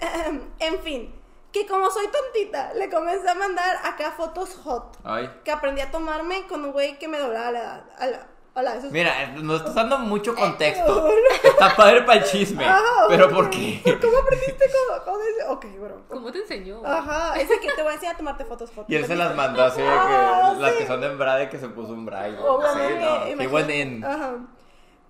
[0.26, 1.14] Em, en fin,
[1.52, 4.96] que como soy tontita, le comencé a mandar acá fotos hot.
[5.04, 5.30] Ay.
[5.44, 7.84] Que aprendí a tomarme con un güey que me doblaba la edad.
[7.98, 11.06] Ala, ala, eso es- Mira, nos estás dando mucho contexto.
[11.44, 12.64] Está padre para el chisme.
[12.64, 13.28] Ajá, Pero.
[13.28, 13.82] ¿por qué?
[14.00, 14.64] ¿Cómo aprendiste
[15.04, 15.44] con, con ese?
[15.48, 16.00] Ok, bro.
[16.08, 16.80] ¿Cómo te enseñó?
[16.86, 18.88] Ajá, ese que te voy a enseñar a tomarte fotos hot.
[18.88, 20.78] Y él se las mandó así de que Ah, las sí.
[20.78, 22.38] que son de Embraer que se puso un braille.
[22.38, 23.74] Obviamente.
[23.74, 24.06] Sí, no.
[24.08, 24.32] Ajá.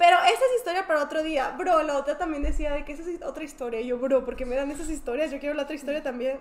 [0.00, 1.50] Pero esa es historia para otro día.
[1.58, 3.82] Bro, la otra también decía de que esa es otra historia.
[3.82, 5.30] Y yo, bro, ¿por qué me dan esas historias?
[5.30, 6.40] Yo quiero la otra historia también.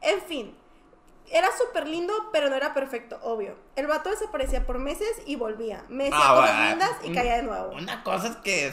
[0.00, 0.56] en fin.
[1.30, 3.54] Era súper lindo, pero no era perfecto, obvio.
[3.76, 5.84] El vato desaparecía por meses y volvía.
[5.90, 7.72] Me decía Ah, cosas lindas y caía de nuevo.
[7.74, 8.72] Una cosa es que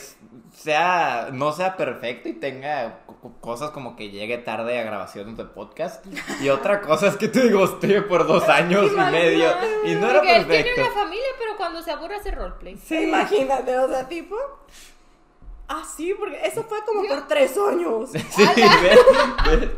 [0.56, 3.00] sea, no sea perfecto y tenga
[3.40, 6.06] cosas como que llegue tarde a grabaciones de podcast.
[6.42, 9.50] Y otra cosa es que te guste por dos años y medio.
[9.86, 10.82] Y no era Porque él tiene perfecto.
[10.92, 12.78] una familia, pero cuando se aburre hace roleplay.
[12.78, 14.36] Sí, imagínate, o sea, tipo.
[15.68, 18.10] Ah, sí, porque eso fue como por tres años.
[18.30, 19.72] Sí, ve, ve.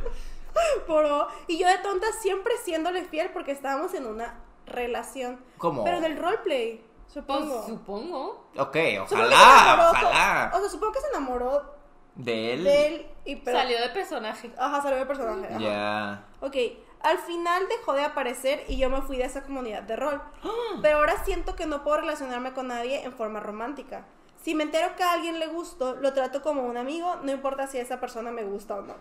[0.87, 5.39] Bro, y yo de tonta siempre siéndole fiel porque estábamos en una relación.
[5.57, 5.83] ¿Cómo?
[5.83, 7.65] Pero del roleplay, Pues supongo.
[7.67, 8.47] supongo.
[8.57, 8.75] Ok,
[9.07, 10.51] Supongo ojalá, enamoró, ojalá.
[10.55, 11.72] O sea, supongo que se enamoró
[12.15, 12.63] De él.
[12.63, 13.57] de él y pero...
[13.57, 14.51] Salió de personaje.
[14.57, 15.55] Ajá, salió de personaje.
[15.59, 16.25] Ya.
[16.41, 16.55] Ok,
[16.99, 20.21] al final dejó de aparecer y yo me fui de esa comunidad de rol.
[20.81, 24.05] Pero ahora siento que no puedo relacionarme con nadie en forma romántica.
[24.41, 27.67] Si me entero que a alguien le gusto, lo trato como un amigo, no importa
[27.67, 28.95] si esa persona me gusta o no.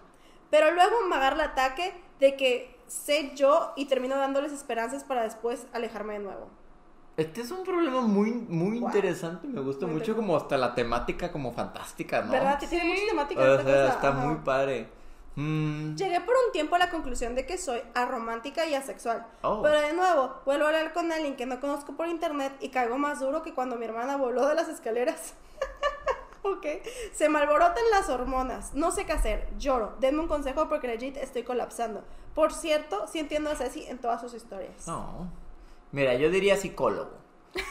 [0.51, 5.22] Pero luego me agarra el ataque de que sé yo y termino dándoles esperanzas para
[5.22, 6.48] después alejarme de nuevo.
[7.16, 8.88] Este es un problema muy, muy Wow.
[8.88, 9.46] interesante.
[9.46, 12.33] Me gusta Muy mucho como hasta la temática como fantástica, ¿no?
[12.33, 12.59] ¿Verdad?
[12.59, 14.20] Que tiene mucha temática O sea, está Ajá.
[14.20, 14.88] muy padre.
[15.35, 19.27] Mm, Llegué por un tiempo a la conclusión de que soy aromántica y asexual.
[19.42, 19.62] Oh.
[19.62, 22.98] Pero de nuevo, vuelvo a hablar con alguien que no conozco por internet y caigo
[22.98, 25.35] más duro que cuando mi hermana voló de las escaleras.
[26.42, 26.66] ok.
[27.14, 28.75] Se me alborotan las hormonas.
[28.75, 29.48] No sé qué hacer.
[29.59, 29.94] Lloro.
[30.01, 32.03] Denme un consejo porque legit estoy colapsando.
[32.35, 34.87] Por cierto, sí entiendo a Ceci en todas sus historias.
[34.87, 35.29] No.
[35.92, 37.12] Mira, yo diría psicólogo.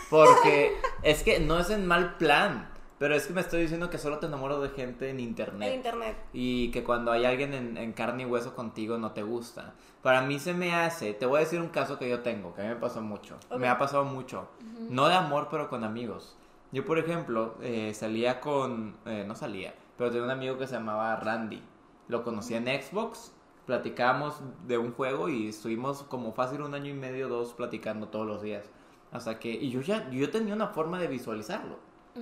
[0.10, 2.70] Porque es que no es en mal plan.
[2.98, 5.70] Pero es que me estoy diciendo que solo te enamoro de gente en internet.
[5.70, 6.18] En internet.
[6.34, 9.74] Y que cuando hay alguien en, en carne y hueso contigo no te gusta.
[10.02, 12.62] Para mí se me hace, te voy a decir un caso que yo tengo, que
[12.62, 13.38] a mí me pasó mucho.
[13.58, 14.48] Me ha pasado mucho.
[14.90, 16.36] No de amor, pero con amigos.
[16.72, 20.74] Yo, por ejemplo, eh, salía con, eh, no salía, pero tenía un amigo que se
[20.74, 21.62] llamaba Randy.
[22.08, 23.32] Lo conocí en Xbox,
[23.66, 28.28] platicábamos de un juego y estuvimos como fácil un año y medio, dos, platicando todos
[28.28, 28.70] los días.
[29.12, 31.80] Hasta que, y yo ya, yo tenía una forma de visualizarlo.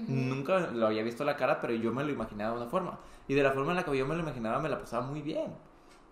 [0.08, 2.99] Nunca lo había visto la cara, pero yo me lo imaginaba de una forma.
[3.28, 5.21] Y de la forma en la que yo me lo imaginaba, me la pasaba muy
[5.21, 5.54] bien.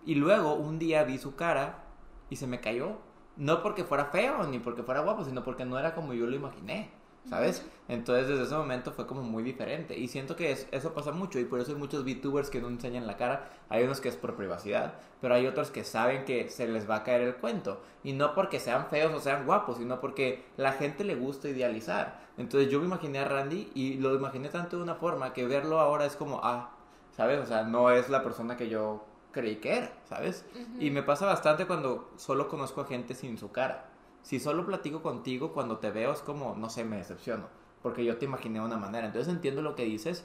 [0.04, 1.84] Y luego un día vi su cara
[2.30, 2.98] y se me cayó.
[3.36, 6.34] No porque fuera feo ni porque fuera guapo, sino porque no era como yo lo
[6.34, 6.90] imaginé.
[7.28, 7.62] ¿Sabes?
[7.88, 9.96] Entonces desde ese momento fue como muy diferente.
[9.98, 12.68] Y siento que es- eso pasa mucho y por eso hay muchos VTubers que no
[12.68, 13.50] enseñan la cara.
[13.68, 16.96] Hay unos que es por privacidad, pero hay otros que saben que se les va
[16.96, 17.82] a caer el cuento.
[18.02, 22.20] Y no porque sean feos o sean guapos, sino porque la gente le gusta idealizar.
[22.38, 25.80] Entonces yo me imaginé a Randy y lo imaginé tanto de una forma que verlo
[25.80, 26.70] ahora es como, ah,
[27.16, 27.40] ¿sabes?
[27.40, 30.44] O sea, no es la persona que yo creí que era, ¿sabes?
[30.78, 33.87] Y me pasa bastante cuando solo conozco a gente sin su cara.
[34.22, 37.46] Si solo platico contigo, cuando te veo es como, no sé, me decepciono.
[37.82, 39.06] Porque yo te imaginé de una manera.
[39.06, 40.24] Entonces entiendo lo que dices.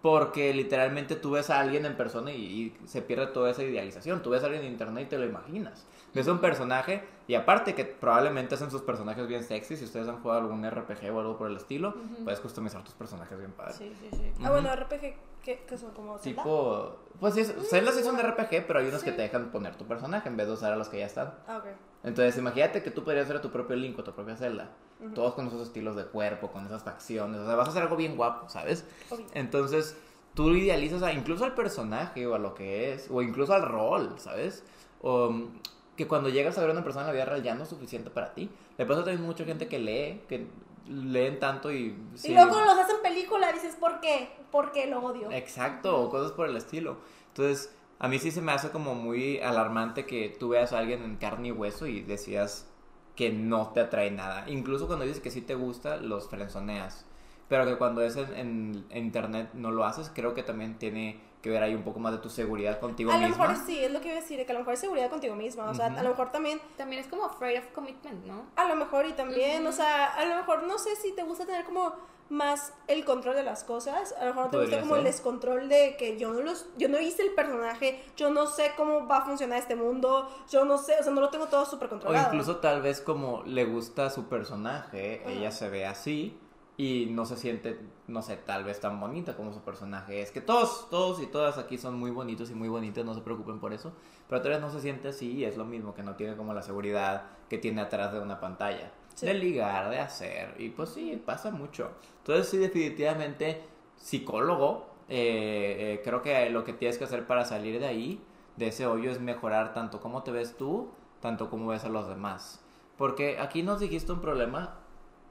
[0.00, 2.42] Porque literalmente tú ves a alguien en persona y,
[2.82, 4.20] y se pierde toda esa idealización.
[4.20, 5.86] Tú ves a alguien en internet y te lo imaginas.
[6.12, 9.76] Ves un personaje y aparte que probablemente hacen sus personajes bien sexy.
[9.76, 11.94] Si ustedes han jugado algún RPG o algo por el estilo,
[12.24, 13.74] puedes customizar tus personajes bien padre.
[13.74, 14.32] Sí, sí, sí.
[14.42, 15.92] Ah, bueno, RPG, ¿qué, qué son?
[15.92, 16.42] ¿Como Zelda?
[16.42, 19.76] Tipo, pues sí, Zelda sí es un RPG, pero hay unos que te dejan poner
[19.76, 21.32] tu personaje en vez de usar a los que ya están.
[21.46, 21.66] Ah, ok.
[22.04, 24.70] Entonces, imagínate que tú podrías hacer a tu propio Link o tu propia Zelda.
[25.14, 27.40] Todos con esos estilos de cuerpo, con esas facciones.
[27.40, 28.84] O sea, vas a hacer algo bien guapo, ¿sabes?
[29.10, 29.26] Obvio.
[29.34, 29.96] Entonces,
[30.34, 34.14] tú idealizas a, incluso al personaje o a lo que es, o incluso al rol,
[34.18, 34.64] ¿sabes?
[35.00, 35.48] O mm,
[35.96, 37.68] que cuando llegas a ver a una persona en la vida real ya no es
[37.68, 38.48] suficiente para ti.
[38.78, 40.46] Le pasa también mucha gente que lee, que
[40.88, 41.96] leen tanto y...
[42.14, 44.28] sí- Y luego cuando los hacen película dices, ¿por qué?
[44.52, 45.32] ¿Por qué lo odio?
[45.32, 46.98] Exacto, o cosas por el estilo.
[47.28, 51.02] Entonces, a mí sí se me hace como muy alarmante que tú veas a alguien
[51.04, 52.68] en carne y hueso y decías
[53.16, 54.48] que no te atrae nada.
[54.50, 57.06] Incluso cuando dices que sí te gusta, los frenzoneas.
[57.48, 61.20] Pero que cuando es en, en- en internet no lo haces, creo que también tiene
[61.42, 63.48] que ver ahí un poco más de tu seguridad contigo A lo misma.
[63.48, 65.34] mejor sí, es lo que iba a decir, que a lo mejor es seguridad contigo
[65.34, 65.68] misma.
[65.68, 68.44] O sea, a lo mejor también También es como afraid of commitment, ¿no?
[68.56, 71.44] A lo mejor y también, o sea, a lo mejor no sé si te gusta
[71.44, 71.92] tener como
[72.28, 75.68] más el control de las cosas, a lo mejor no te gusta como el descontrol
[75.68, 79.18] de que yo no los yo no hice el personaje, yo no sé cómo va
[79.18, 81.90] a funcionar este mundo, yo no sé, o sea, no lo tengo todo súper O
[81.90, 82.28] controlado.
[82.28, 85.30] incluso tal vez como le gusta su personaje, Ajá.
[85.32, 86.38] ella se ve así
[86.76, 90.30] y no se siente, no sé, tal vez tan bonita como su personaje es.
[90.30, 93.60] Que todos, todos y todas aquí son muy bonitos y muy bonitas, no se preocupen
[93.60, 93.92] por eso.
[94.28, 96.54] Pero tal vez no se siente así y es lo mismo, que no tiene como
[96.54, 98.90] la seguridad que tiene atrás de una pantalla.
[99.14, 99.26] Sí.
[99.26, 100.54] De ligar, de hacer.
[100.58, 101.90] Y pues sí, pasa mucho.
[102.18, 103.62] Entonces sí, definitivamente,
[103.96, 108.20] psicólogo, eh, eh, creo que lo que tienes que hacer para salir de ahí,
[108.56, 112.08] de ese hoyo, es mejorar tanto cómo te ves tú, tanto como ves a los
[112.08, 112.64] demás.
[112.96, 114.81] Porque aquí nos dijiste un problema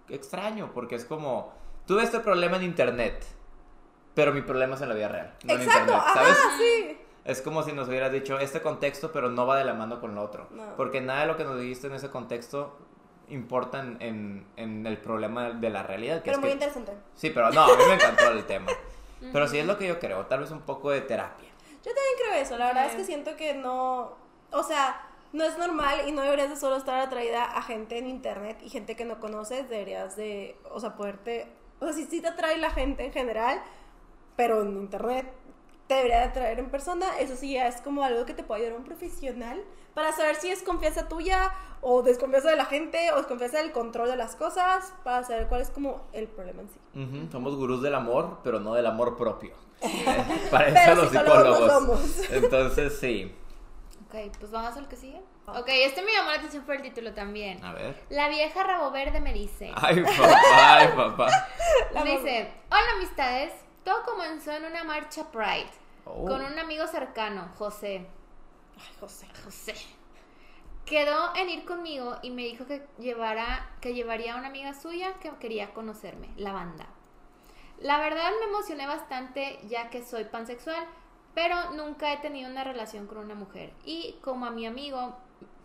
[0.10, 1.54] extraño, porque es como,
[1.86, 3.24] tú ves este problema en internet,
[4.14, 5.34] pero mi problema es en la vida real.
[5.44, 6.38] No en internet, ajá, ¿sabes?
[6.58, 6.98] sí.
[7.24, 10.16] Es como si nos hubieras dicho este contexto, pero no va de la mano con
[10.16, 10.48] lo otro.
[10.52, 10.76] No.
[10.76, 12.78] Porque nada de lo que nos dijiste en ese contexto
[13.30, 16.18] importa en, en- en el problema de la realidad.
[16.18, 16.94] Que Pero es muy que- interesante.
[17.14, 18.68] Sí, pero no, a mí me encantó el tema.
[19.32, 21.48] Pero sí es lo que yo creo, tal vez un poco de terapia.
[21.86, 24.18] Yo también creo eso, la verdad es que siento que no,
[24.52, 25.00] o sea,
[25.34, 28.70] no es normal y no deberías de solo estar atraída a gente en internet y
[28.70, 31.48] gente que no conoces, deberías de, o sea, poderte,
[31.80, 33.62] o sea, si sí te atrae la gente en general,
[34.36, 35.32] pero en internet
[35.88, 37.20] te debería de traer en persona.
[37.20, 39.62] Eso sí, ya es como algo que te puede ayudar un profesional
[39.94, 44.10] para saber si es confianza tuya o desconfianza de la gente o desconfianza del control
[44.10, 47.30] de las cosas, para saber cuál es como el problema en sí.
[47.32, 49.54] Somos gurús del amor, pero no del amor propio.
[50.52, 52.32] Para eso Pero los psicólogos.
[52.32, 53.34] Entonces, sí.
[54.14, 55.22] Ok, pues vamos al que sigue.
[55.48, 57.64] Ok, este me llamó la atención por el título también.
[57.64, 58.04] A ver.
[58.10, 59.72] La vieja rabo verde me dice.
[59.76, 61.28] Ay, papá, ay, papá.
[61.94, 63.54] La me dice, hola amistades,
[63.86, 65.70] todo comenzó en una marcha Pride
[66.04, 66.26] Oh.
[66.26, 68.06] con un amigo cercano, José.
[68.78, 69.28] Ay, José.
[69.46, 69.76] José.
[70.86, 75.14] Quedó en ir conmigo y me dijo que llevara, que llevaría a una amiga suya
[75.22, 76.88] que quería conocerme, la banda.
[77.80, 80.86] La verdad me emocioné bastante ya que soy pansexual,
[81.34, 83.74] pero nunca he tenido una relación con una mujer.
[83.86, 85.16] Y como a mi amigo,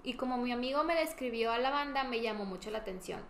[0.02, 3.20] y como mi amigo me describió a la banda, me llamó mucho la atención.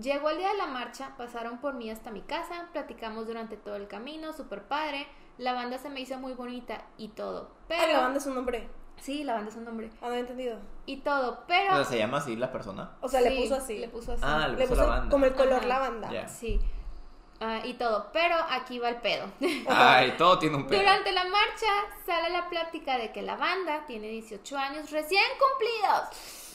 [0.00, 3.76] Llegó el día de la marcha, pasaron por mí hasta mi casa, platicamos durante todo
[3.76, 5.06] el camino, súper padre.
[5.36, 7.50] La banda se me hizo muy bonita y todo.
[7.66, 8.68] Pero Ay, la banda es un nombre.
[8.98, 9.90] Sí, la banda es un nombre.
[10.02, 10.58] Ah, no he entendido.
[10.84, 11.72] Y todo, pero...
[11.72, 12.92] O sea, ¿se llama así la persona?
[13.00, 13.78] O sea, le puso así.
[13.78, 14.22] Le puso así.
[14.24, 15.10] Ah, le Le puso puso la banda.
[15.10, 15.66] como el color Ajá.
[15.66, 16.12] lavanda.
[16.12, 16.28] Ya.
[16.28, 16.60] Sí.
[17.42, 19.26] Ah, y todo, pero aquí va el pedo.
[19.68, 20.78] Ay, todo tiene un pedo.
[20.80, 21.66] Durante la marcha
[22.04, 26.02] sale la plática de que la banda tiene 18 años recién cumplidos.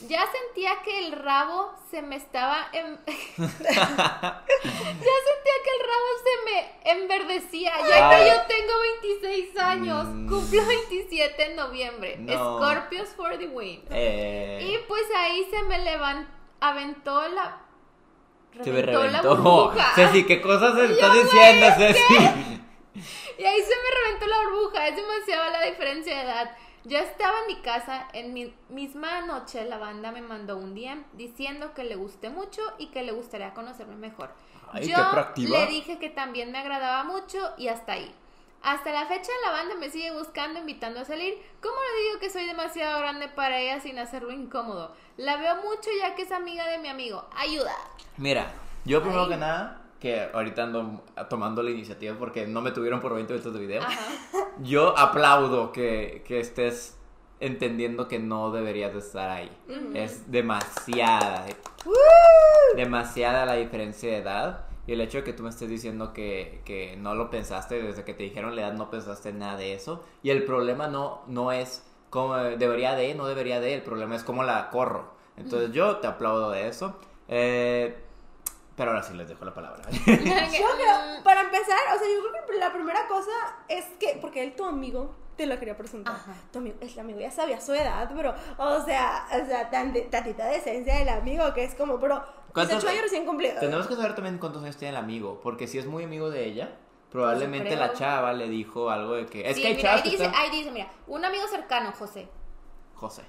[0.08, 2.68] Ya sentía que el rabo se me estaba...
[2.72, 3.14] em- ya
[3.48, 6.56] sentía que el rabo se me
[7.00, 7.72] enverdecía.
[7.88, 8.72] Ya que yo tengo
[9.02, 10.04] 26 años.
[10.06, 10.28] Mm.
[10.28, 12.16] Cumplo 27 en noviembre.
[12.18, 12.58] No.
[12.58, 13.82] Scorpios for the win.
[13.90, 17.62] Eh, Y pues ahí se me levantó, aventó la...
[18.62, 19.92] se me reventó la.
[19.94, 22.14] Ceci, ¿qué cosas Y estás diciendo, Ceci?
[23.38, 26.56] Y ahí se me reventó la burbuja, es demasiado la diferencia de edad.
[26.84, 31.04] Ya estaba en mi casa, en mi misma noche la banda me mandó un DM
[31.14, 34.30] diciendo que le gusté mucho y que le gustaría conocerme mejor.
[34.72, 34.96] Ay, Yo
[35.36, 38.14] le dije que también me agradaba mucho y hasta ahí.
[38.66, 41.34] Hasta la fecha la banda me sigue buscando, invitando a salir.
[41.62, 44.92] ¿Cómo le digo que soy demasiado grande para ella sin hacerlo incómodo?
[45.16, 47.28] La veo mucho ya que es amiga de mi amigo.
[47.36, 47.70] Ayuda.
[48.16, 48.50] Mira,
[48.84, 49.28] yo primero Ay.
[49.28, 53.54] que nada, que ahorita ando tomando la iniciativa porque no me tuvieron por 20 minutos
[53.54, 53.82] de video.
[53.82, 54.00] Ajá.
[54.64, 56.98] Yo aplaudo que, que estés
[57.38, 59.50] entendiendo que no deberías de estar ahí.
[59.94, 61.46] Es demasiada,
[62.74, 64.65] demasiada la diferencia de edad.
[64.86, 68.04] Y el hecho de que tú me estés diciendo que, que no lo pensaste, desde
[68.04, 70.04] que te dijeron la edad no pensaste en nada de eso.
[70.22, 74.22] Y el problema no, no es cómo debería de, no debería de, el problema es
[74.24, 75.10] cómo la corro.
[75.36, 76.96] Entonces yo te aplaudo de eso.
[77.28, 77.96] Eh,
[78.76, 79.82] pero ahora sí les dejo la palabra.
[79.90, 83.30] Yo creo, para empezar, o sea, yo creo que la primera cosa
[83.68, 86.14] es que, porque él, tu amigo, te lo quería presentar.
[86.14, 86.34] Ajá.
[86.52, 90.02] Tu amigo, el amigo ya sabía su edad, pero, o sea, o sea, tan de-
[90.02, 92.22] tantita decencia del amigo que es como, pero,
[92.56, 93.54] ¿Cuántos- 18 años recién cumplido.
[93.60, 96.44] Tenemos que saber también cuántos años tiene el amigo, porque si es muy amigo de
[96.46, 96.76] ella,
[97.10, 97.80] probablemente creo.
[97.80, 99.48] la chava le dijo algo de que...
[99.48, 101.46] Es Sí, que hay mira, chavas ahí que dice, están- ahí dice, mira, un amigo
[101.48, 102.28] cercano, José.
[102.94, 103.22] José.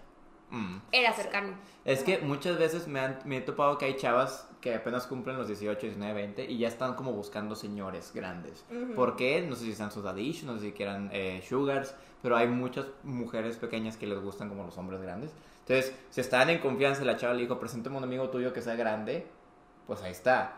[0.49, 0.77] Mm.
[0.93, 1.57] Era cercano.
[1.83, 5.37] Es que muchas veces me, han- me he topado que hay chavas que apenas cumplen
[5.37, 8.63] los 18, 19, 20 y ya están como buscando señores grandes.
[8.95, 9.41] ¿Por qué?
[9.41, 12.85] No sé si están sus adish, no sé si quieran eh, sugars, pero hay muchas
[13.03, 15.31] mujeres pequeñas que les gustan como los hombres grandes.
[15.67, 18.75] Entonces, si están en confianza la chava le dijo, preséntame un amigo tuyo que sea
[18.75, 19.27] grande,
[19.85, 20.53] pues ahí está.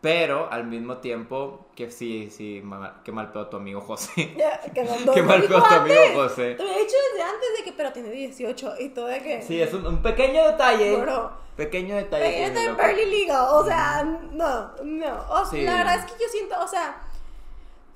[0.00, 4.34] Pero al mismo tiempo, que sí, sí, ma- qué mal pedo tu amigo José.
[4.36, 6.54] Ya, que no- mal pedo tu amigo José.
[6.54, 9.42] Te lo he dicho desde antes de que, pero tiene 18 y todo de que.
[9.42, 10.96] Sí, es un, un pequeño detalle.
[10.96, 11.32] Bro.
[11.56, 12.24] Pequeño detalle.
[12.30, 15.24] Que estoy lo- barely legal, o sea, no, no.
[15.30, 15.62] O Sí.
[15.62, 16.96] La verdad es que yo siento, o sea,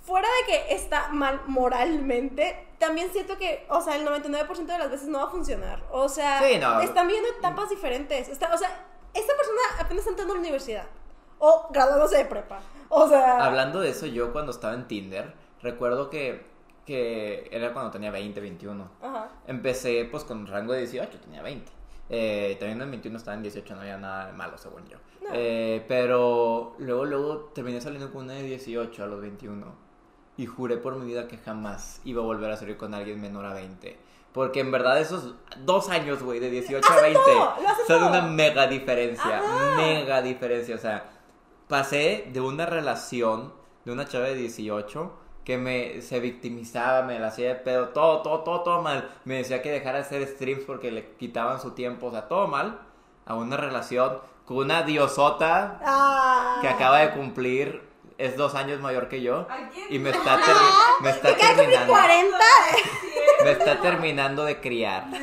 [0.06, 4.90] fuera de que está mal moralmente, también siento que, o sea, el 99% de las
[4.90, 5.82] veces no va a funcionar.
[5.90, 6.80] O sea, Sí, no.
[6.80, 8.28] están viendo etapas diferentes.
[8.28, 10.86] Está, o sea, esta persona apenas está entrando a la universidad
[11.38, 12.60] o graduándose de prepa.
[12.88, 16.46] O sea, Hablando de eso, yo cuando estaba en Tinder, recuerdo que,
[16.86, 18.90] que era cuando tenía 20, 21.
[19.02, 19.28] Ajá.
[19.46, 21.72] Empecé pues con rango de 18, tenía 20.
[22.08, 24.98] Eh, también en 21 estaba en 18, no había nada de malo según yo.
[25.22, 25.30] No.
[25.32, 29.85] Eh, pero luego, luego terminé saliendo con una de 18 a los 21.
[30.36, 33.46] Y juré por mi vida que jamás iba a volver a salir con alguien menor
[33.46, 33.98] a 20.
[34.32, 38.02] Porque en verdad esos dos años, güey, de 18 a 20, todo, lo hace son
[38.04, 39.38] una mega diferencia.
[39.38, 39.76] Ajá.
[39.76, 40.74] Mega diferencia.
[40.74, 41.04] O sea,
[41.68, 43.52] pasé de una relación
[43.86, 45.12] de una chava de 18
[45.44, 49.08] que me se victimizaba, me la hacía de pedo, todo, todo, todo, todo mal.
[49.24, 52.46] Me decía que dejara de hacer streams porque le quitaban su tiempo, o sea, todo
[52.48, 52.80] mal.
[53.24, 56.58] A una relación con una diosota Ah.
[56.60, 57.85] que acaba de cumplir,
[58.18, 59.46] es dos años mayor que yo.
[59.50, 59.86] ¿A quién?
[59.90, 60.54] Y me está, ter-
[61.02, 61.92] me está terminando.
[61.92, 62.38] 40.
[63.44, 65.06] Me está terminando de criar.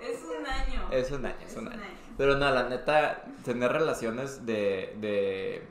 [0.00, 0.88] Es un año.
[0.90, 1.82] Es un año, es un año.
[2.16, 5.66] Pero no, la neta, tener relaciones de, de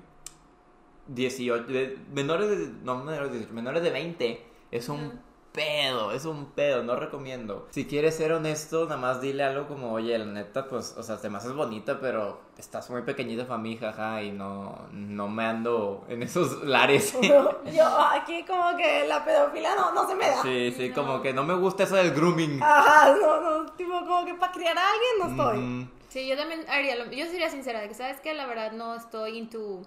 [1.07, 5.21] 18, de menores de, no menores de 18, menores de 20, Es un
[5.53, 7.67] pedo, es un pedo, no recomiendo.
[7.69, 11.17] Si quieres ser honesto, nada más dile algo como, oye, la neta, pues, o sea,
[11.17, 15.45] te me haces bonita, pero estás muy pequeñita para mí, jaja, y no, no me
[15.45, 17.15] ando en esos lares.
[17.21, 20.41] Yo aquí como que la pedofilia no, no se me da.
[20.41, 22.61] Sí, sí, como que no me gusta eso del grooming.
[22.61, 25.57] Ajá, no, no, tipo como que para criar a alguien no estoy.
[25.59, 28.71] Mm, Sí, yo también haría lo Yo sería sincera de que, ¿sabes que La verdad
[28.71, 29.81] no estoy into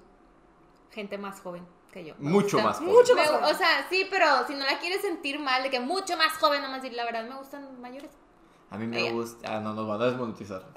[0.90, 1.64] gente más joven
[1.96, 2.14] que yo.
[2.18, 2.78] Mucho gusta- más.
[2.78, 2.92] joven.
[2.92, 3.44] Mucho más joven.
[3.44, 6.62] o sea, sí, pero si no la quieres sentir mal, de que mucho más joven,
[6.62, 8.10] nomás decir la verdad, me gustan mayores.
[8.70, 9.12] A mí me Ella.
[9.12, 9.56] gusta.
[9.56, 10.62] Ah, no, nos van a desmonetizar.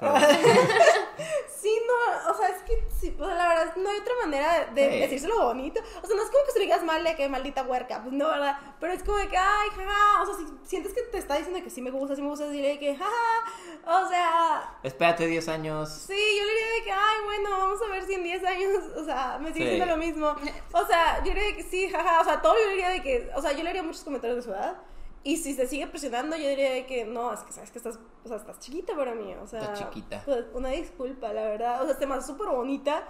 [1.90, 4.80] No, o sea, es que sí, o sea, la verdad no hay otra manera de,
[4.82, 5.00] de Sí.
[5.00, 5.80] decírselo bonito.
[6.02, 8.12] O sea, no es como que se lo digas mal de que maldita huerca, pues
[8.12, 8.58] no, ¿verdad?
[8.78, 11.62] Pero es como de que, ay, jaja, o sea, si sientes que te está diciendo
[11.62, 15.88] que sí me gusta, sí me gusta, decirle que, jaja, o sea, Espérate 10 años.
[15.90, 18.84] sí, yo le diría de que, ay, bueno, vamos a ver si en 10 años,
[18.96, 19.76] o sea, me sigue Sí.
[19.76, 20.34] siendo lo mismo.
[20.72, 23.02] O sea, yo le diría que sí, jaja, o sea, todo yo le diría de
[23.02, 24.76] que, o sea, yo le haría muchos comentarios de su edad.
[25.22, 28.28] Y si se sigue presionando, yo diría que no, es que sabes que estás, o
[28.28, 29.60] sea, estás chiquita para mí, o sea.
[29.60, 30.22] Estás chiquita.
[30.24, 31.82] Pues una disculpa, la verdad.
[31.82, 33.06] O sea, te más súper bonita.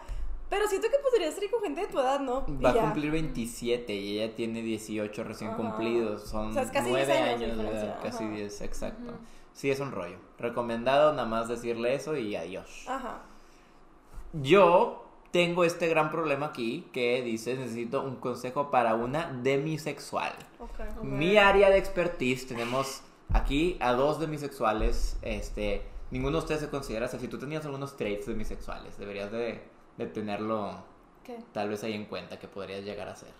[0.49, 2.44] Pero siento que podrías salir con gente de tu edad, ¿no?
[2.49, 2.81] Y Va a ya.
[2.81, 5.57] cumplir 27 y ella tiene 18 recién Ajá.
[5.57, 6.25] cumplidos.
[6.29, 8.35] Son O sea, es casi 9 10 años años, de casi ajá.
[8.35, 9.12] 10, exacto.
[9.53, 10.16] Sí, es un rollo.
[10.38, 12.85] Recomendado nada más decirle eso y adiós.
[12.88, 13.20] Ajá.
[14.33, 14.99] Yo
[15.30, 20.32] tengo este gran problema aquí que dice necesito un consejo para una demisexual.
[20.58, 21.02] Ok.
[21.02, 25.18] Mi área de expertise tenemos aquí a dos demisexuales.
[25.22, 27.18] Este, ninguno de ustedes se considera así.
[27.18, 29.62] Si tú tenías algunos traits demisexuales, deberías de,
[29.96, 30.82] de tenerlo
[31.24, 31.38] ¿Qué?
[31.52, 33.32] tal vez ahí en cuenta que podrías llegar a ser.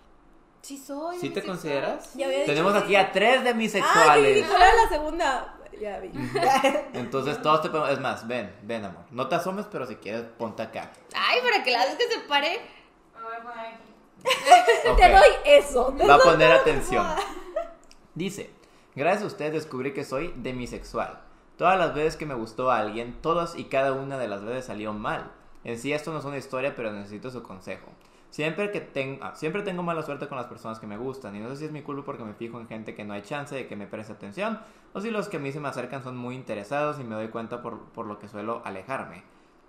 [0.61, 1.17] Sí soy.
[1.19, 2.13] ¿Sí te consideras?
[2.13, 4.35] Ya había Tenemos aquí a tres Ah, demisexuales.
[4.35, 5.57] dije, ¿cuál era la segunda?
[5.79, 6.11] Ya vi.
[6.93, 7.89] Entonces todos te podemos...
[7.91, 9.03] Es más, ven, ven amor.
[9.09, 10.91] No te asomes, pero si quieres, ponte acá.
[11.15, 12.61] Ay, para que la haces que se pare.
[13.15, 13.77] Me voy a poner aquí.
[14.91, 14.97] Ok.
[14.97, 15.95] Te doy eso.
[15.97, 17.07] te Va a poner atención.
[18.13, 18.51] Dice,
[18.95, 21.21] gracias a usted descubrí que soy demisexual.
[21.57, 24.65] Todas las veces que me gustó a alguien, todas y cada una de las veces
[24.65, 25.31] salió mal.
[25.63, 27.87] En sí esto no es una historia, pero necesito su consejo.
[28.31, 31.49] Siempre que tengo, siempre tengo mala suerte con las personas que me gustan y no
[31.49, 33.67] sé si es mi culpa porque me fijo en gente que no hay chance de
[33.67, 34.57] que me preste atención
[34.93, 37.27] o si los que a mí se me acercan son muy interesados y me doy
[37.27, 39.23] cuenta por, por lo que suelo alejarme.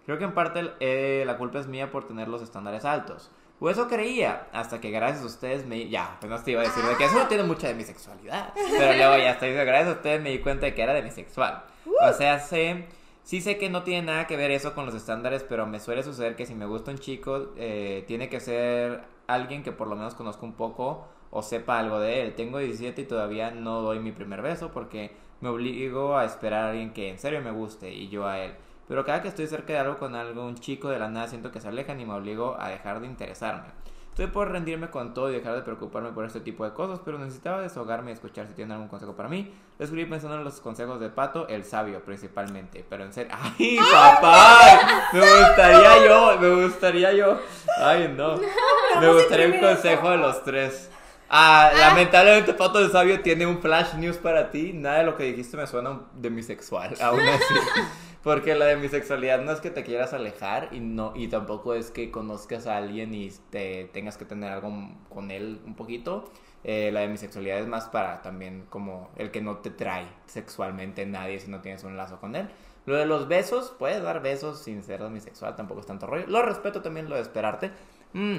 [0.06, 3.32] Creo que en parte eh, la culpa es mía por tener los estándares altos.
[3.58, 5.88] O eso creía, hasta que gracias a ustedes me...
[5.88, 8.52] Ya, apenas te iba a decir de que eso no tiene mucha de mi sexualidad.
[8.54, 11.64] Pero luego ya estoy gracias a ustedes me di cuenta de que era demisexual.
[11.86, 12.86] O sea, sé...
[13.22, 16.02] Sí sé que no tiene nada que ver eso con los estándares, pero me suele
[16.02, 19.96] suceder que si me gusta un chico, eh, tiene que ser alguien que por lo
[19.96, 22.34] menos conozca un poco o sepa algo de él.
[22.34, 26.70] Tengo 17 y todavía no doy mi primer beso porque me obligo a esperar a
[26.70, 28.54] alguien que en serio me guste y yo a él.
[28.88, 31.60] Pero cada que estoy cerca de algo con algún chico de la nada siento que
[31.60, 33.68] se alejan y me obligo a dejar de interesarme.
[34.12, 37.18] Estoy por rendirme con todo y dejar de preocuparme por este tipo de cosas, pero
[37.18, 39.50] necesitaba desahogarme y escuchar si tienen algún consejo para mí.
[39.78, 43.34] Lo escribí pensando en los consejos de Pato, el sabio principalmente, pero en serio...
[43.58, 45.08] ¡Ay, papá!
[45.14, 47.40] Me gustaría yo, me gustaría yo.
[47.78, 48.38] ¡Ay, no!
[49.00, 50.90] Me gustaría un consejo de los tres.
[51.30, 54.74] Ah, lamentablemente Pato el Sabio tiene un flash news para ti.
[54.74, 57.54] Nada de lo que dijiste me suena de mi sexual, aún así.
[58.22, 61.74] Porque la de mi sexualidad no es que te quieras alejar y no y tampoco
[61.74, 64.72] es que conozcas a alguien y te tengas que tener algo
[65.08, 66.30] con él un poquito.
[66.64, 70.06] Eh, la de mi sexualidad es más para también como el que no te trae
[70.26, 72.48] sexualmente nadie si no tienes un lazo con él.
[72.86, 76.26] Lo de los besos, puedes dar besos sin ser demisexual, tampoco es tanto rollo.
[76.28, 77.72] Lo respeto también lo de esperarte.
[78.12, 78.38] Mm,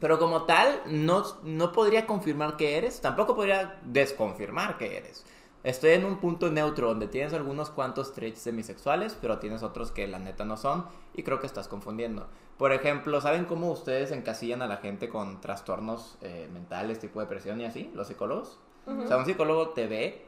[0.00, 5.24] pero como tal, no, no podría confirmar que eres, tampoco podría desconfirmar que eres.
[5.64, 10.06] Estoy en un punto neutro donde tienes algunos cuantos traits demisexuales, pero tienes otros que
[10.06, 12.26] la neta no son, y creo que estás confundiendo.
[12.58, 17.60] Por ejemplo, ¿saben cómo ustedes encasillan a la gente con trastornos eh, mentales, tipo depresión
[17.60, 17.90] y así?
[17.94, 18.60] Los psicólogos.
[18.86, 20.26] O sea, un psicólogo te ve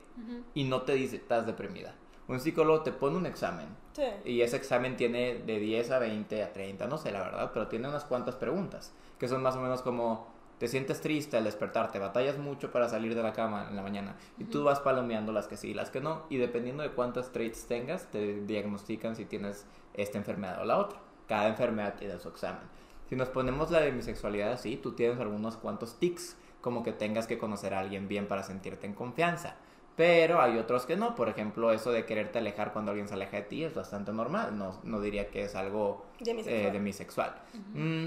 [0.55, 1.95] y no te dice, estás deprimida.
[2.29, 4.03] Un psicólogo te pone un examen Sí.
[4.25, 7.69] y ese examen tiene de 10 a 20 a 30, no sé la verdad, pero
[7.69, 10.27] tiene unas cuantas preguntas, que son más o menos como,
[10.59, 11.99] ¿te sientes triste al despertarte?
[11.99, 14.17] ¿Batallas mucho para salir de la cama en la mañana?
[14.39, 17.33] Y tú vas palomeando las que sí y las que no, y dependiendo de cuántas
[17.33, 20.99] traits tengas, te diagnostican si tienes esta enfermedad o la otra.
[21.29, 22.63] Cada enfermedad tiene su examen.
[23.09, 27.27] Si nos ponemos la de bisexualidad así, tú tienes algunos cuantos tics, como que tengas
[27.27, 29.55] que conocer a alguien bien para sentirte en confianza.
[29.97, 33.39] Pero hay otros que no, por ejemplo, eso de quererte alejar cuando alguien se aleja
[33.39, 36.67] de ti es bastante normal, no, no diría que es algo Demisexual.
[36.67, 37.35] eh, demisexual.
[37.73, 38.07] Mm,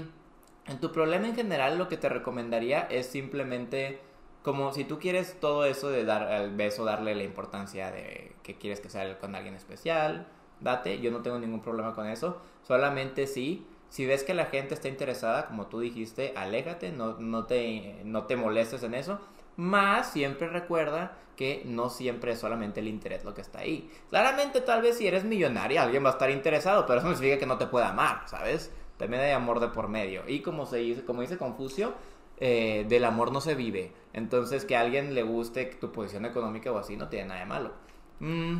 [0.70, 4.00] en tu problema en general lo que te recomendaría es simplemente
[4.42, 8.56] como si tú quieres todo eso de dar al beso, darle la importancia de que
[8.56, 10.26] quieres que sea con alguien especial,
[10.60, 14.74] date, yo no tengo ningún problema con eso, solamente sí, si ves que la gente
[14.74, 19.18] está interesada, como tú dijiste, aléjate, no, no, te, no te molestes en eso,
[19.56, 23.90] Más siempre recuerda que no siempre es solamente el interés lo que está ahí.
[24.08, 27.40] Claramente, tal vez si eres millonaria, alguien va a estar interesado, pero eso no significa
[27.40, 28.72] que no te pueda amar, ¿sabes?
[29.00, 30.24] También hay amor de por medio.
[30.28, 31.94] Y como, se dice, como dice Confucio,
[32.36, 33.94] eh, del amor no se vive.
[34.12, 37.46] Entonces, que a alguien le guste tu posición económica o así no tiene nada de
[37.46, 37.72] malo.
[38.18, 38.58] Mm,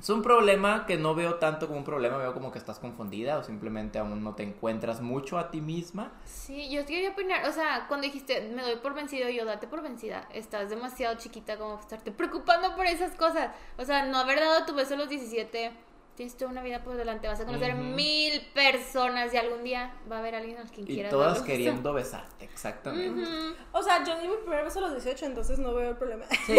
[0.00, 3.36] es un problema que no veo tanto como un problema, veo como que estás confundida
[3.36, 6.12] o simplemente aún no te encuentras mucho a ti misma.
[6.24, 9.82] Sí, yo quería opinar, o sea, cuando dijiste, me doy por vencido, yo date por
[9.82, 13.50] vencida, estás demasiado chiquita como estarte preocupando por esas cosas.
[13.76, 15.72] O sea, no haber dado tu beso a los 17
[16.18, 20.16] tienes toda una vida por delante, vas a conocer mil personas y algún día va
[20.16, 21.10] a haber alguien a quien Y quieras.
[21.12, 21.46] todas un beso.
[21.46, 23.22] queriendo besarte, exactamente.
[23.72, 26.24] O sea, yo di mi primer beso a los 18, entonces no veo el problema.
[26.44, 26.54] Sí.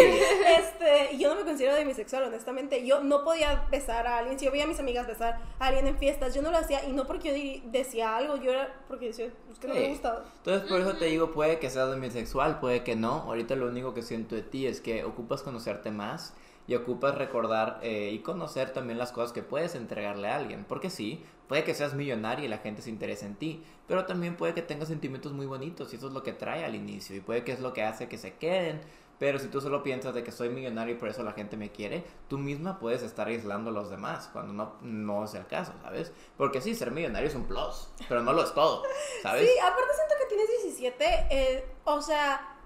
[0.58, 2.84] Este, y yo no me considero demisexual, honestamente.
[2.86, 4.38] Yo no podía besar a alguien.
[4.38, 6.82] Si yo veía a mis amigas besar a alguien en fiestas, yo no lo hacía.
[6.88, 9.80] Y no porque yo di- decía algo, yo era porque decía, es que no Sí.
[9.80, 10.24] me gustaba.
[10.38, 13.10] Entonces, por eso te digo, puede que seas demisexual, puede que no.
[13.24, 16.34] Ahorita lo único que siento de ti es que ocupas conocerte más
[16.66, 20.64] y ocupas recordar eh, y conocer también las cosas que puedes entregarle a alguien.
[20.68, 24.36] Porque sí, puede que seas millonario y la gente se interese en ti, pero también
[24.36, 27.20] puede que tengas sentimientos muy bonitos y eso es lo que trae al inicio y
[27.20, 28.80] puede que es lo que hace que se queden.
[29.18, 31.70] Pero si tú solo piensas de que soy millonario y por eso la gente me
[31.70, 35.74] quiere, tú misma puedes estar aislando a los demás cuando no, no es el caso,
[35.82, 36.10] ¿sabes?
[36.38, 38.82] Porque sí, ser millonario es un plus, pero no lo es todo,
[39.22, 39.46] ¿sabes?
[39.46, 41.04] Sí, aparte siento que tienes 17.
[41.30, 42.59] eh, o sea,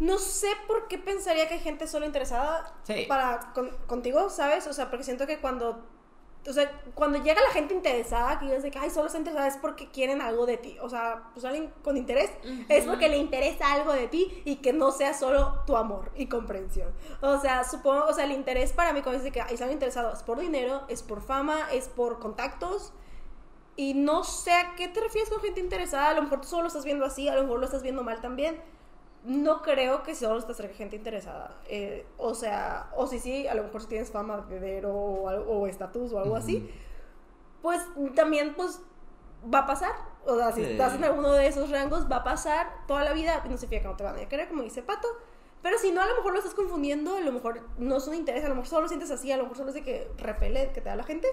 [0.00, 3.04] no sé por qué pensaría que hay gente solo interesada Sí.
[3.08, 4.66] para con- contigo, ¿sabes?
[4.66, 5.84] O sea, porque siento que cuando.
[6.48, 9.48] O sea, cuando llega la gente interesada, que dices de que, ay, solo está interesada,
[9.48, 10.78] es porque quieren algo de ti.
[10.80, 12.30] O sea, pues alguien con interés
[12.68, 16.26] es porque le interesa algo de ti y que no sea solo tu amor y
[16.26, 16.94] comprensión.
[17.20, 20.12] O sea, supongo, o sea, el interés para mí, cuando dice que hay alguien interesado,
[20.12, 22.92] es por dinero, es por fama, es por contactos.
[23.76, 26.08] Y no sé a qué te refieres con gente interesada.
[26.10, 28.04] A lo mejor tú solo lo estás viendo así, a lo mejor lo estás viendo
[28.04, 28.62] mal también.
[29.24, 31.56] No creo que solo estás cerca de gente interesada.
[31.68, 35.66] Eh, o sea, o si sí, a lo mejor si tienes fama de dinero o
[35.66, 36.70] estatus o algo así,
[37.62, 37.80] pues
[38.14, 38.80] también pues
[39.52, 39.92] va a pasar.
[40.24, 40.72] O sea, si Sí.
[40.72, 43.42] estás en alguno de esos rangos, va a pasar toda la vida.
[43.48, 45.08] No significa que no te van a querer, como dice Pato.
[45.62, 48.14] Pero si no, a lo mejor lo estás confundiendo, a lo mejor no es un
[48.14, 50.08] interés, a lo mejor solo lo sientes así, a lo mejor solo es de que
[50.16, 51.26] repele que te da la gente,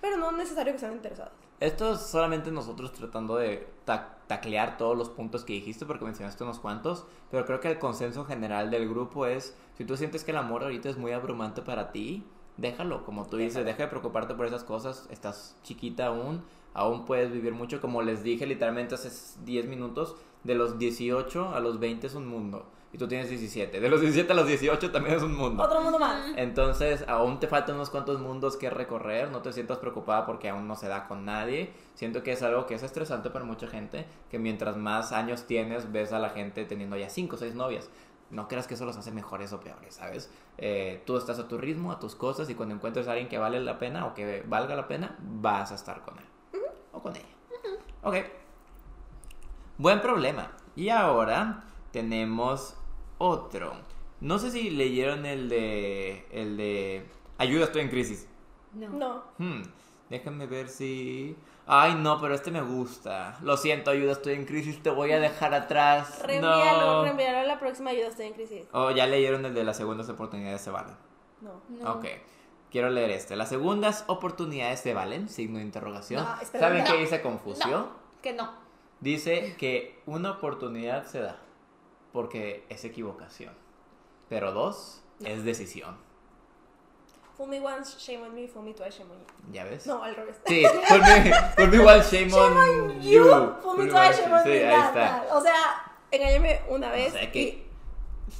[0.00, 1.32] pero no es necesario que sean interesados.
[1.58, 6.44] Esto es solamente nosotros tratando de ta- taclear todos los puntos que dijiste porque mencionaste
[6.44, 10.32] unos cuantos, pero creo que el consenso general del grupo es, si tú sientes que
[10.32, 12.24] el amor ahorita es muy abrumante para ti,
[12.58, 16.42] déjalo, como tú dices, deja de preocuparte por esas cosas, estás chiquita aún,
[16.74, 19.10] aún puedes vivir mucho, como les dije literalmente hace
[19.44, 22.66] 10 minutos, de los 18 a los 20 es un mundo,
[22.96, 25.62] y tú tienes 17, de los 17 a los 18 también es un mundo.
[25.62, 26.32] Otro mundo más.
[26.34, 30.66] Entonces, aún te faltan unos cuantos mundos que recorrer, no te sientas preocupada porque aún
[30.66, 31.74] no se da con nadie.
[31.94, 35.92] Siento que es algo que es estresante para mucha gente, que mientras más años tienes,
[35.92, 37.90] ves a la gente teniendo ya 5 o 6 novias.
[38.30, 40.30] No creas que eso los hace mejores o peores, ¿sabes?
[40.56, 43.36] Eh, tú estás a tu ritmo, a tus cosas, y cuando encuentres a alguien que
[43.36, 46.24] vale la pena o que valga la pena, vas a estar con él.
[46.92, 47.26] O con ella.
[48.02, 48.16] Ok.
[49.76, 50.52] Buen problema.
[50.74, 52.76] Y ahora tenemos
[53.18, 53.72] otro.
[54.20, 56.26] No sé si leyeron el de.
[56.32, 57.06] El de.
[57.38, 58.28] Ayuda, estoy en crisis.
[58.72, 58.88] No.
[58.90, 59.22] No.
[59.38, 59.62] Hmm,
[60.08, 61.36] déjame ver si.
[61.66, 63.36] Ay, no, pero este me gusta.
[63.42, 66.22] Lo siento, ayuda, estoy en crisis, te voy a dejar atrás.
[66.24, 67.02] Reenvíalo, no.
[67.02, 68.64] reenvíalo a la próxima ayuda, estoy en crisis.
[68.72, 70.94] Oh, ya leyeron el de las segundas oportunidades se valen.
[71.40, 71.60] No.
[71.68, 71.92] No.
[71.94, 72.06] Ok.
[72.70, 73.36] Quiero leer este.
[73.36, 76.24] Las segundas oportunidades se valen, signo de interrogación.
[76.24, 76.90] No, espera, ¿Saben no.
[76.92, 77.66] qué dice Confucio?
[77.68, 77.88] No,
[78.22, 78.52] que no.
[79.00, 81.38] Dice que una oportunidad se da
[82.16, 83.52] porque es equivocación,
[84.30, 85.98] pero dos es decisión.
[87.36, 89.52] Fool me once, shame on me, fool me twice, shame on you.
[89.52, 89.86] ¿Ya ves?
[89.86, 90.36] No, al revés.
[90.46, 93.24] Sí, por mí, por mí igual shame, on you.
[93.62, 94.64] Fool me twice, shame on sí, me.
[94.64, 95.26] ahí está.
[95.30, 97.08] O sea, engáñame una vez.
[97.14, 97.66] O sea que-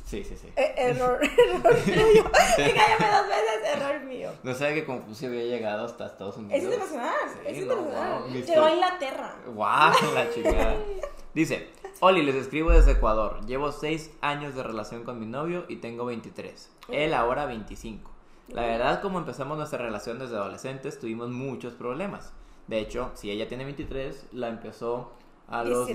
[0.06, 0.46] Sí, sí, sí.
[0.56, 2.24] y- eh, error, error mío.
[2.58, 4.32] Engáñame dos veces, error mío.
[4.42, 6.56] No sabe que Confucio había llegado hasta Estados Unidos.
[6.56, 8.20] Es internacional, Sí, es no, internacional.
[8.22, 9.36] wow, mi Llegó a Inglaterra.
[9.46, 10.76] Guau, la chingada.
[11.34, 11.68] Dice,
[12.00, 13.40] Oli, les escribo desde Ecuador.
[13.46, 16.70] Llevo 6 años de relación con mi novio y tengo 23.
[16.88, 18.10] Él ahora 25.
[18.48, 22.34] La verdad, como empezamos nuestra relación desde adolescentes, tuvimos muchos problemas.
[22.66, 25.12] De hecho, si ella tiene 23, la empezó
[25.48, 25.94] a los 17.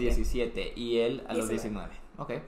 [0.62, 1.90] 17 y él a los 19.
[2.18, 2.42] 19.
[2.42, 2.44] Ok.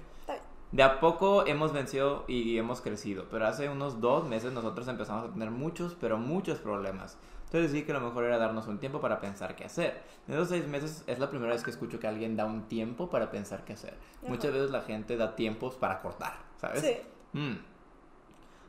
[0.71, 5.29] De a poco hemos vencido y hemos crecido, pero hace unos dos meses nosotros empezamos
[5.29, 7.19] a tener muchos, pero muchos problemas.
[7.53, 10.01] Entonces sí que lo mejor era darnos un tiempo para pensar qué hacer.
[10.27, 13.11] En esos seis meses es la primera vez que escucho que alguien da un tiempo
[13.11, 13.93] para pensar qué hacer.
[13.93, 14.27] Ajá.
[14.27, 16.81] Muchas veces la gente da tiempos para cortar, ¿sabes?
[16.81, 16.97] Sí.
[17.33, 17.57] Mm.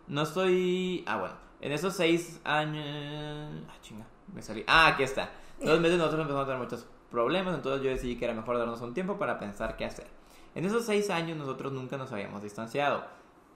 [0.09, 1.03] No estoy...
[1.07, 1.35] Ah, bueno.
[1.63, 3.65] En esos seis años...
[3.71, 4.05] Ah, chinga.
[4.35, 4.63] Me salí.
[4.67, 5.31] Ah, aquí está.
[5.65, 8.83] Dos meses nosotros empezamos a tener muchos problemas, entonces yo decidí que era mejor darnos
[8.83, 10.09] un tiempo para pensar qué hacer.
[10.55, 13.03] En esos seis años nosotros nunca nos habíamos distanciado.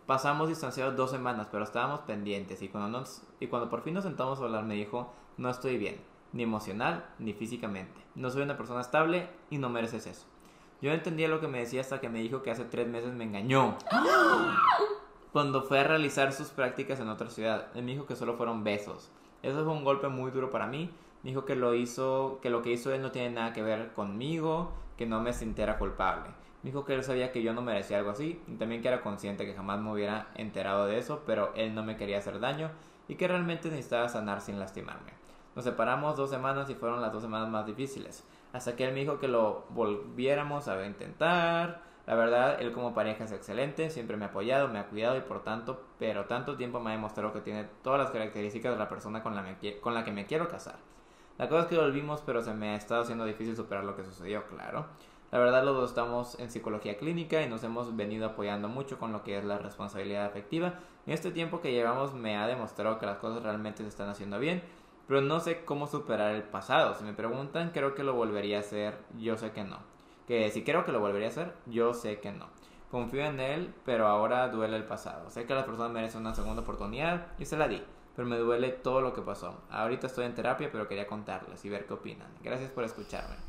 [0.08, 4.04] Pasamos distanciados dos semanas, pero estábamos pendientes y cuando, nos, y cuando por fin nos
[4.04, 6.00] sentamos a hablar me dijo, no estoy bien,
[6.32, 8.00] ni emocional ni físicamente.
[8.14, 10.24] No soy una persona estable y no mereces eso.
[10.80, 13.24] Yo entendía lo que me decía hasta que me dijo que hace tres meses me
[13.24, 13.76] engañó.
[15.34, 18.64] Cuando fue a realizar sus prácticas en otra ciudad, él me dijo que solo fueron
[18.64, 19.10] besos.
[19.42, 20.90] Eso fue un golpe muy duro para mí.
[21.22, 23.92] Me dijo que lo hizo, que lo que hizo él no tiene nada que ver
[23.92, 26.30] conmigo, que no me sintiera culpable.
[26.68, 29.46] Dijo que él sabía que yo no merecía algo así y también que era consciente
[29.46, 32.70] que jamás me hubiera enterado de eso, pero él no me quería hacer daño
[33.08, 35.14] y que realmente necesitaba sanar sin lastimarme.
[35.56, 38.22] Nos separamos dos semanas y fueron las dos semanas más difíciles.
[38.52, 41.80] Hasta que él me dijo que lo volviéramos a intentar.
[42.06, 45.22] La verdad, él como pareja es excelente, siempre me ha apoyado, me ha cuidado y
[45.22, 48.90] por tanto, pero tanto tiempo me ha demostrado que tiene todas las características de la
[48.90, 50.76] persona con la, con la que me quiero casar.
[51.38, 54.04] La cosa es que volvimos, pero se me ha estado haciendo difícil superar lo que
[54.04, 54.84] sucedió, claro.
[55.30, 59.12] La verdad, los dos estamos en psicología clínica y nos hemos venido apoyando mucho con
[59.12, 60.80] lo que es la responsabilidad afectiva.
[61.06, 64.38] En este tiempo que llevamos me ha demostrado que las cosas realmente se están haciendo
[64.38, 64.62] bien,
[65.06, 66.94] pero no sé cómo superar el pasado.
[66.94, 69.76] Si me preguntan, creo que lo volvería a hacer, yo sé que no.
[70.26, 72.46] Que si creo que lo volvería a hacer, yo sé que no.
[72.90, 75.28] Confío en él, pero ahora duele el pasado.
[75.28, 77.82] Sé que la persona merece una segunda oportunidad y se la di,
[78.16, 79.60] pero me duele todo lo que pasó.
[79.68, 82.28] Ahorita estoy en terapia, pero quería contarles y ver qué opinan.
[82.42, 83.47] Gracias por escucharme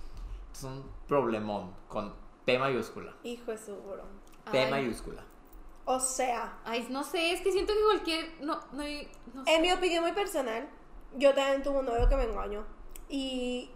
[0.53, 2.13] es un problemón con
[2.45, 3.13] P mayúscula.
[3.23, 4.03] Hijo de su bro.
[4.51, 5.23] P mayúscula.
[5.85, 6.59] O sea.
[6.65, 8.41] Ay, no sé, es que siento que cualquier.
[8.41, 8.83] No, no,
[9.33, 10.69] no En mi opinión muy personal,
[11.15, 12.65] yo también tuve un novio que me engañó.
[13.07, 13.71] Y.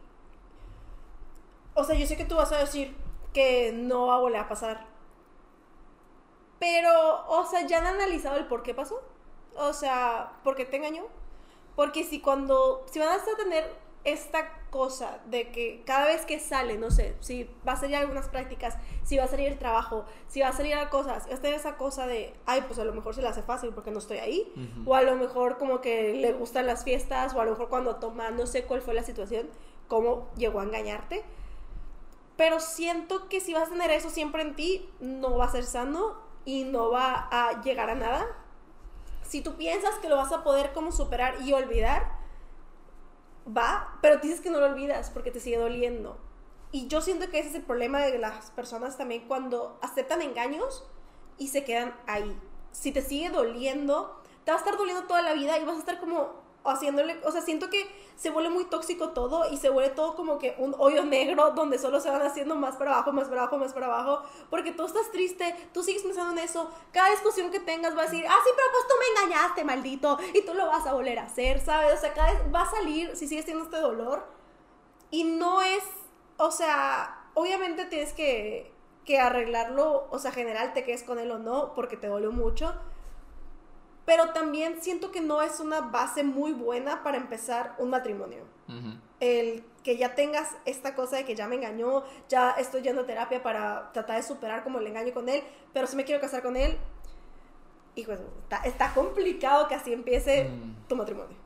[1.74, 2.95] O sea, yo sé que tú vas a decir
[3.34, 4.86] que no va a volver a pasar.
[6.59, 9.01] Pero, o sea, ya han analizado el por qué pasó.
[9.55, 11.03] O sea, ¿por qué te engañó?
[11.76, 12.86] Porque si cuando.
[12.91, 17.49] Si van a tener esta cosa de que cada vez que sale, no sé, si
[17.66, 20.74] va a salir algunas prácticas, si va a salir el trabajo, si va a salir
[20.76, 23.72] a cosas, esta esa cosa de, ay, pues a lo mejor se le hace fácil
[23.74, 24.51] porque no estoy ahí,
[24.86, 27.95] o a lo mejor como que le gustan las fiestas, o a lo mejor cuando
[27.97, 29.47] toma, no sé cuál fue la situación,
[29.88, 31.24] cómo llegó a engañarte.
[32.36, 35.66] Pero siento que si vas a tener eso siempre en ti, no va a ser
[35.66, 38.26] sano y no va a llegar a nada.
[39.22, 42.22] Si tú piensas que lo vas a poder como superar y olvidar,
[43.46, 46.18] va, pero dices que no lo olvidas porque te sigue doliendo.
[46.72, 50.84] Y yo siento que ese es el problema de las personas también cuando aceptan engaños
[51.38, 52.36] y se quedan ahí.
[52.72, 55.80] Si te sigue doliendo, te va a estar doliendo toda la vida y vas a
[55.80, 59.89] estar como haciéndole, o sea, siento que se vuelve muy tóxico todo y se vuelve
[59.89, 63.28] todo como que un hoyo negro donde solo se van haciendo más para abajo, más
[63.28, 67.09] para abajo, más para abajo, porque tú estás triste, tú sigues pensando en eso, cada
[67.09, 70.41] discusión que tengas va a decir, ah, sí, pero pues tú me engañaste, maldito, y
[70.45, 71.93] tú lo vas a volver a hacer, ¿sabes?
[71.93, 74.26] O sea, cada vez va a salir si sigues teniendo este dolor
[75.11, 75.84] y no es,
[76.38, 78.72] o sea, obviamente tienes que,
[79.05, 82.74] que arreglarlo, o sea, general, te quedes con él o no, porque te dolió mucho,
[84.06, 88.43] pero también siento que no es una base muy buena para empezar un matrimonio.
[89.20, 93.06] El que ya tengas esta cosa de que ya me engañó, ya estoy yendo a
[93.06, 95.43] terapia para tratar de superar como el engaño con él,
[95.74, 96.78] pero si me quiero casar con él,
[97.95, 100.88] hijo, está, está complicado que así empiece mm.
[100.88, 101.38] tu matrimonio.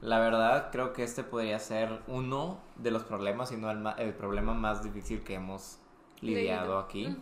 [0.00, 4.54] La verdad, creo que este podría ser uno de los problemas, sino el, el problema
[4.54, 5.78] más difícil que hemos
[6.20, 7.16] lidiado aquí.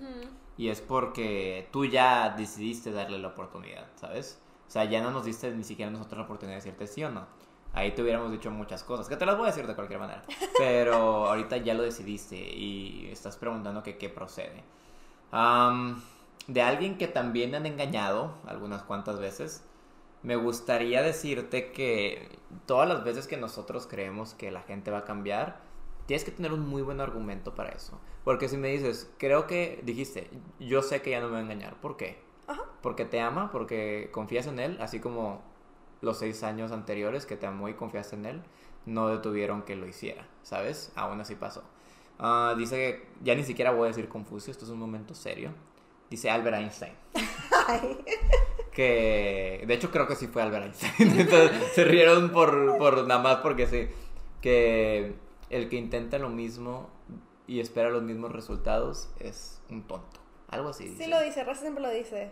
[0.59, 4.41] Y es porque tú ya decidiste darle la oportunidad, ¿sabes?
[4.67, 7.11] O sea, ya no nos diste ni siquiera nosotros la oportunidad de decirte sí o
[7.11, 7.27] no.
[7.73, 10.23] Ahí te hubiéramos dicho muchas cosas, que te las voy a decir de cualquier manera.
[10.59, 14.65] Pero ahorita ya lo decidiste y estás preguntando que qué procede.
[16.47, 19.63] de alguien que también han engañado algunas cuantas veces,
[20.23, 25.05] me gustaría decirte que todas las veces que nosotros creemos que la gente va a
[25.05, 25.61] cambiar,
[26.07, 28.01] tienes que tener un muy buen argumento para eso.
[28.25, 31.43] Porque si me dices, creo que dijiste, yo sé que ya no me va a
[31.43, 32.26] engañar, ¿por qué?
[32.87, 35.43] Porque te ama, porque confías en él, así como
[36.03, 38.43] los seis años anteriores que te amó y confiaste en él,
[38.85, 40.93] no detuvieron que lo hiciera, ¿sabes?
[40.95, 41.65] Aún así pasó.
[42.21, 45.51] Ah, dice que, ya ni siquiera voy a decir Confucio, esto es un momento serio.
[46.11, 46.93] Dice Albert Einstein.
[48.73, 51.11] que, de hecho creo que sí fue Albert Einstein.
[51.19, 53.89] Entonces, se rieron por, por nada más porque sí.
[54.41, 55.17] Que
[55.51, 56.89] el que intenta lo mismo
[57.49, 60.26] y espera los mismos resultados es un tonto.
[60.49, 60.95] Algo así.
[60.97, 62.31] Sí lo dice, Raza siempre lo dice.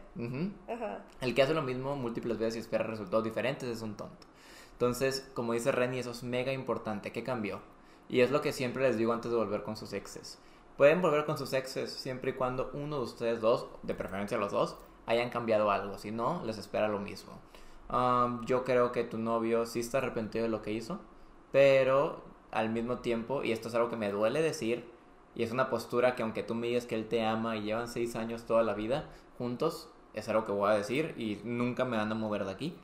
[1.21, 4.27] El que hace lo mismo múltiples veces y espera resultados diferentes es un tonto.
[4.73, 7.12] Entonces, como dice Renny, eso es mega importante.
[7.12, 7.61] ¿Qué cambió?
[8.09, 10.39] Y es lo que siempre les digo antes de volver con sus exes.
[10.77, 14.53] Pueden volver con sus exes siempre y cuando uno de ustedes dos, de preferencia los
[14.53, 15.99] dos, hayan cambiado algo.
[15.99, 17.33] Si no, les espera lo mismo.
[18.45, 21.01] yo creo que tu novio sí está arrepentido de lo que hizo,
[21.53, 24.89] pero al mismo tiempo, y esto es algo que me duele decir,
[25.35, 27.89] Y es una postura que aunque tú me digas que él te ama y llevan
[27.89, 29.09] seis años toda la vida
[29.39, 32.78] juntos, es algo que voy a decir y nunca me van a mover de aquí.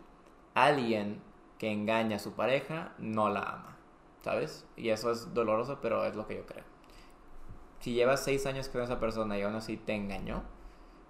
[0.54, 1.22] Alguien
[1.58, 3.76] que engaña a su pareja no la ama,
[4.22, 4.66] ¿sabes?
[4.76, 6.64] Y eso es doloroso, pero es lo que yo creo.
[7.80, 10.42] Si llevas seis años con esa persona y aún así te engañó,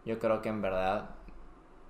[0.04, 1.10] yo creo que en verdad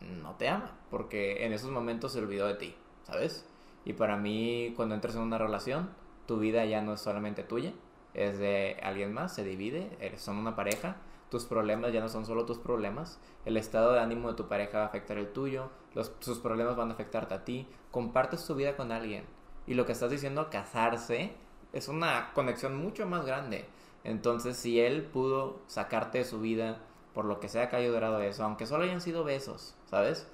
[0.01, 3.47] no te ama, porque en esos momentos se olvidó de ti, ¿sabes?
[3.85, 5.91] Y para mí, cuando entras en una relación,
[6.27, 7.73] tu vida ya no es solamente tuya,
[8.15, 10.97] es de alguien más, se divide, eres- son una pareja,
[11.31, 14.79] tus problemas ya no son solo tus problemas, el estado de ánimo de tu pareja
[14.79, 18.55] va a afectar el tuyo, los, sus problemas van a afectarte a ti, compartes tu
[18.55, 19.25] vida con alguien.
[19.67, 21.33] Y lo que estás diciendo, casarse,
[21.73, 23.67] es una conexión mucho más grande.
[24.03, 26.79] Entonces, si él pudo sacarte de su vida
[27.15, 30.27] por lo que sea que haya durado eso, aunque solo hayan sido besos, ¿sabes?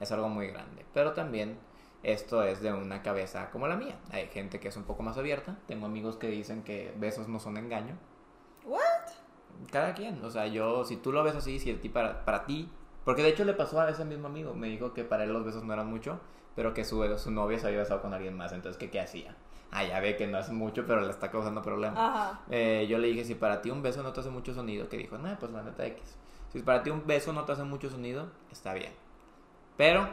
[0.00, 0.84] Es algo muy grande.
[0.92, 1.58] Pero también
[2.04, 3.96] esto es de una cabeza como la mía.
[4.12, 5.56] Hay gente que es un poco más abierta.
[5.66, 7.96] Tengo amigos que dicen que besos no son engaño.
[8.64, 8.80] ¿What?
[9.72, 10.22] Cada quien.
[10.24, 12.70] O sea, yo, si tú lo ves así, si a ti para, para ti.
[13.04, 14.54] Porque de hecho le pasó a ese mismo amigo.
[14.54, 16.20] Me dijo que para él los besos no eran mucho,
[16.54, 18.52] pero que su, su novia se había besado con alguien más.
[18.52, 19.34] Entonces, ¿qué, qué hacía?
[19.70, 21.98] Ah, ya ve que no es mucho, pero le está causando problemas.
[21.98, 22.40] Ajá.
[22.50, 24.96] Eh, yo le dije, si para ti un beso no te hace mucho sonido, que
[24.96, 26.16] dijo, no, pues la neta X.
[26.52, 28.92] Si para ti un beso no te hace mucho sonido, está bien.
[29.76, 30.08] Pero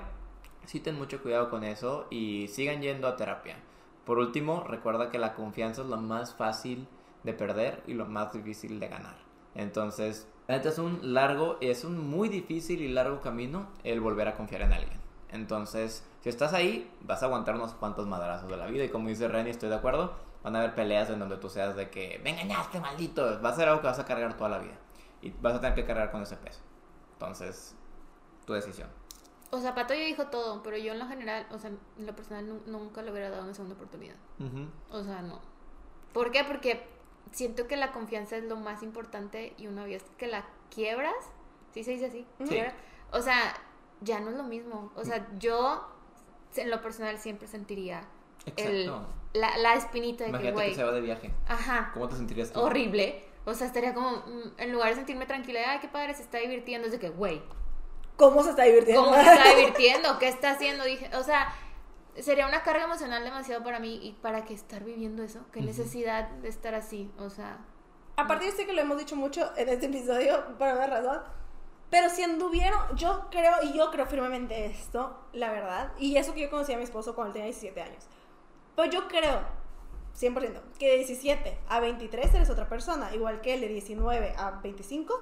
[0.66, 3.57] sí ten mucho cuidado con eso y sigan yendo a terapia.
[4.05, 6.88] Por último, recuerda que la confianza es lo más fácil
[7.24, 9.16] de perder y lo más difícil de ganar.
[9.53, 14.64] Entonces, es un largo, es un muy difícil y largo camino el volver a confiar
[14.64, 14.99] en alguien.
[15.30, 18.84] Entonces, si estás ahí, vas a aguantar unos cuantos madrazos de la vida.
[18.84, 20.14] Y como dice Renny, estoy de acuerdo.
[20.43, 23.41] Van a haber peleas en donde tú seas de que me engañaste, maldito.
[23.41, 24.78] Va a ser algo que vas a cargar toda la vida.
[25.22, 26.59] Y vas a tener que cargar con ese peso.
[27.14, 27.76] Entonces,
[28.45, 28.89] tu decisión.
[29.52, 32.16] O sea, Pato ya dijo todo, pero yo en lo general, o sea, en lo
[32.16, 34.16] personal nu- nunca le hubiera dado una segunda oportunidad.
[34.89, 35.39] O sea, no.
[36.14, 36.43] ¿Por qué?
[36.45, 36.84] Porque
[37.32, 41.14] siento que la confianza es lo más importante y una vez que la quiebras,
[41.74, 42.26] ¿sí se dice así?
[42.47, 42.60] Sí.
[43.12, 43.54] O sea,
[44.02, 44.91] ya no es lo mismo.
[44.95, 45.86] O sea, yo
[46.56, 48.04] en lo personal siempre sentiría
[48.56, 49.08] el, Exacto.
[49.34, 51.34] la, la espinita de que, Imagínate que güey, se va de viaje.
[51.47, 52.60] ajá, ¿Cómo te sentirías tú?
[52.62, 53.26] horrible.
[53.45, 56.38] O sea, estaría como, mm, en lugar de sentirme tranquila, ay, qué padre, se está
[56.39, 57.41] divirtiendo, es de que, güey,
[58.18, 59.03] ¿Cómo se está divirtiendo?
[59.03, 60.20] ¿Cómo se está divirtiendo?
[60.20, 60.84] ¿Qué está haciendo?
[60.84, 61.53] Dije, o sea,
[62.20, 66.30] sería una carga emocional demasiado para mí y para que estar viviendo eso, qué necesidad
[66.30, 67.59] de estar así, o sea,
[68.22, 71.22] Aparte, yo sé que lo hemos dicho mucho en este episodio, por una razón.
[71.89, 76.41] Pero si anduvieron, yo creo, y yo creo firmemente esto, la verdad, y eso que
[76.41, 78.05] yo conocí a mi esposo cuando él tenía 17 años.
[78.76, 79.41] Pues yo creo,
[80.18, 84.51] 100%, que de 17 a 23 eres otra persona, igual que el de 19 a
[84.51, 85.20] 25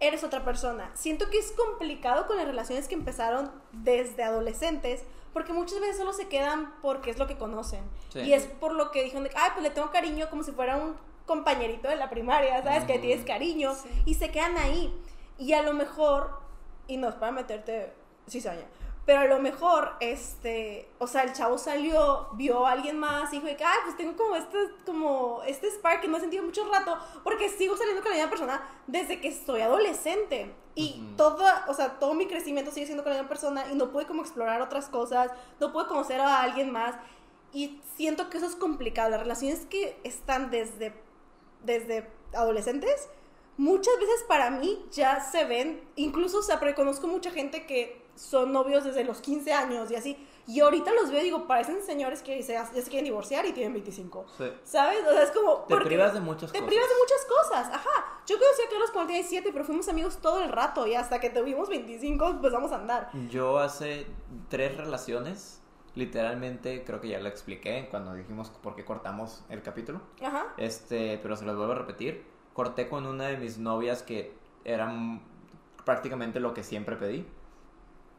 [0.00, 0.90] eres otra persona.
[0.94, 6.12] Siento que es complicado con las relaciones que empezaron desde adolescentes, porque muchas veces solo
[6.12, 7.82] se quedan porque es lo que conocen.
[8.10, 8.20] Sí.
[8.20, 10.76] Y es por lo que dijeron, de, ay, pues le tengo cariño como si fuera
[10.76, 10.96] un
[11.26, 12.84] compañerito de la primaria, ¿sabes?
[12.84, 13.74] Que le tienes cariño.
[13.74, 13.88] Sí.
[14.06, 14.94] Y se quedan ahí.
[15.36, 16.40] Y a lo mejor,
[16.86, 17.92] y no es para meterte
[18.28, 18.64] cizaña,
[19.08, 23.40] pero a lo mejor, este, o sea, el chavo salió, vio a alguien más y
[23.40, 26.94] dijo, ay, pues tengo como este, como este spark que no he sentido mucho rato,
[27.24, 30.54] porque sigo saliendo con la misma persona desde que estoy adolescente.
[30.74, 33.90] Y toda, o sea, todo mi crecimiento sigue siendo con la misma persona y no
[33.90, 36.94] pude como explorar otras cosas, no pude conocer a alguien más.
[37.54, 39.08] Y siento que eso es complicado.
[39.08, 40.92] Las relaciones que están desde,
[41.64, 43.08] desde adolescentes,
[43.56, 48.06] muchas veces para mí ya se ven, incluso, o sea, porque conozco mucha gente que
[48.18, 50.26] son novios desde los 15 años y así.
[50.46, 53.52] Y ahorita los veo y digo, parecen señores que se, ya se quieren divorciar y
[53.52, 54.26] tienen 25.
[54.38, 54.44] Sí.
[54.64, 55.00] ¿Sabes?
[55.06, 55.58] O sea, es como...
[55.68, 56.68] Te privas de muchas Te cosas.
[56.68, 58.22] privas de muchas cosas, ajá.
[58.26, 61.20] Yo conocí a Carlos cuando tenía 17, pero fuimos amigos todo el rato y hasta
[61.20, 63.10] que tuvimos 25 empezamos a andar.
[63.28, 64.06] Yo hace
[64.48, 65.60] tres relaciones,
[65.94, 70.00] literalmente, creo que ya lo expliqué cuando dijimos por qué cortamos el capítulo.
[70.22, 70.54] Ajá.
[70.56, 72.24] Este, pero se los vuelvo a repetir.
[72.54, 74.90] Corté con una de mis novias que era
[75.84, 77.26] prácticamente lo que siempre pedí.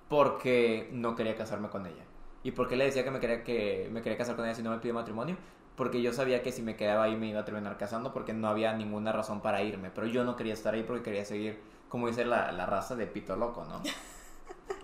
[0.10, 2.04] Porque no quería casarme con ella.
[2.44, 4.64] ¿Y por qué le decía que me quería, que me quería casar con ella si
[4.64, 5.38] no me pide matrimonio?
[5.76, 8.50] Porque yo sabía que si me quedaba ahí me iba a terminar casando porque no
[8.50, 9.92] había ninguna razón para irme.
[9.92, 13.08] Pero yo no quería estar ahí porque quería seguir, como dice la, la raza de
[13.08, 13.82] pito loco, ¿no?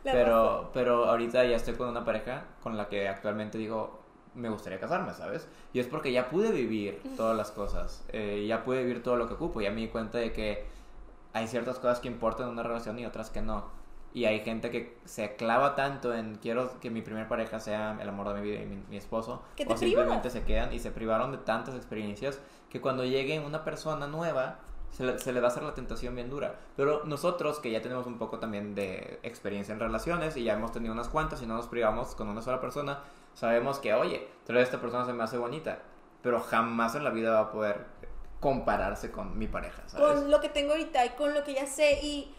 [0.04, 4.02] Pero, pero ahorita ya estoy con una pareja con la que actualmente digo,
[4.36, 5.48] me gustaría casarme, ¿sabes?
[5.74, 9.28] Y es porque ya pude vivir todas las cosas, eh, ya pude vivir todo lo
[9.28, 10.66] que ocupo, ya me di cuenta de que
[11.34, 13.66] hay ciertas cosas que importan en una relación y otras que no.
[14.16, 18.08] Y hay gente que se clava tanto en quiero que mi primer pareja sea el
[18.08, 19.44] amor de mi vida y mi, mi esposo.
[19.58, 22.40] Que te o simplemente se quedan y se privaron de tantas experiencias
[22.70, 24.60] que cuando llegue una persona nueva
[24.92, 26.56] se le, se le va a hacer la tentación bien dura.
[26.78, 30.72] Pero nosotros que ya tenemos un poco también de experiencia en relaciones y ya hemos
[30.72, 33.00] tenido unas cuantas y no nos privamos con una sola persona,
[33.34, 35.80] sabemos que, oye, vez esta persona se me hace bonita,
[36.22, 37.86] pero jamás en la vida va a poder
[38.40, 40.22] compararse con mi pareja, ¿sabes?
[40.22, 42.34] con lo que tengo ahorita y con lo que ya sé y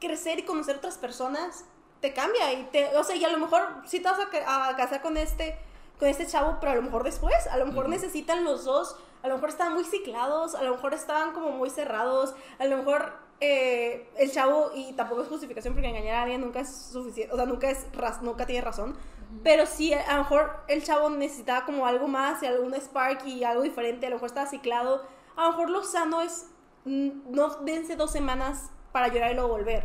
[0.00, 1.64] crecer y conocer otras personas
[2.00, 4.68] te cambia y te, o sea, y a lo mejor sí te vas a, ca-
[4.68, 5.58] a casar con este
[5.98, 8.94] con este chavo, pero a lo mejor después, a lo mejor necesitan los dos,
[9.24, 12.76] a lo mejor estaban muy ciclados, a lo mejor estaban como muy cerrados, a lo
[12.76, 17.34] mejor eh, el chavo, y tampoco es justificación porque engañar a alguien nunca es suficiente,
[17.34, 17.84] o sea, nunca, es,
[18.22, 18.96] nunca tiene razón,
[19.42, 23.42] pero sí, a lo mejor el chavo necesitaba como algo más y algún spark y
[23.42, 26.46] algo diferente, a lo mejor estaba ciclado, a lo mejor lo sano es,
[26.84, 29.84] mm, no dense dos semanas para llorar y luego volver,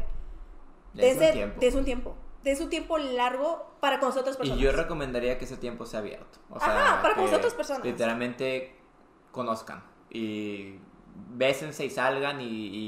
[0.94, 1.60] Dense un dense, tiempo.
[1.60, 4.60] dense un tiempo, dense un tiempo largo para conocer otras Y personas.
[4.62, 6.40] yo recomendaría que ese tiempo sea abierto.
[6.50, 7.84] O sea, Ajá, para que conocer otras personas.
[7.84, 8.76] Literalmente
[9.32, 10.76] conozcan y
[11.36, 12.46] bésense y salgan y,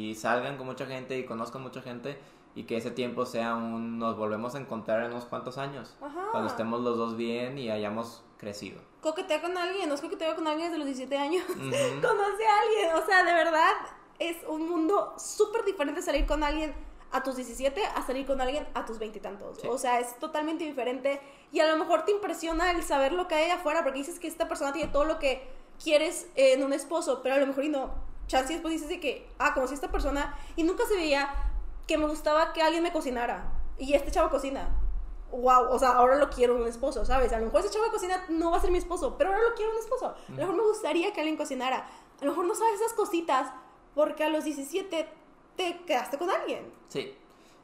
[0.10, 2.20] y salgan con mucha gente y conozcan mucha gente
[2.56, 5.96] y que ese tiempo sea un nos volvemos a encontrar en unos cuantos años.
[6.02, 6.28] Ajá.
[6.32, 8.80] Cuando estemos los dos bien y hayamos crecido.
[9.02, 11.44] coquetea con alguien, no es coquetea con alguien desde los 17 años.
[11.50, 11.58] Ujú.
[11.60, 13.72] Conoce a alguien, o sea, de verdad
[14.20, 16.74] es un mundo súper diferente salir con alguien
[17.12, 19.60] a tus 17 a salir con alguien a tus veintitantos.
[19.62, 19.68] Sí.
[19.68, 23.36] O sea, es totalmente diferente y a lo mejor te impresiona el saber lo que
[23.36, 25.48] hay afuera porque dices que esta persona tiene todo lo que
[25.82, 27.94] quieres en un esposo, pero a lo mejor y no.
[28.28, 31.30] Chance después dices de que, ah, conocí a esta persona y nunca se veía
[31.88, 34.70] que me gustaba que alguien me cocinara y este chavo cocina.
[35.32, 37.32] Wow, o sea, ahora lo quiero un esposo, ¿sabes?
[37.34, 39.42] A lo mejor ese chavo de cocina no va a ser mi esposo, pero ahora
[39.42, 40.08] lo quiero un esposo.
[40.08, 41.88] A lo mejor me gustaría que alguien cocinara.
[42.22, 43.52] A lo mejor no sabes esas cositas
[43.96, 45.08] porque a los 17
[45.56, 46.72] te quedaste con alguien.
[46.90, 47.14] Sí.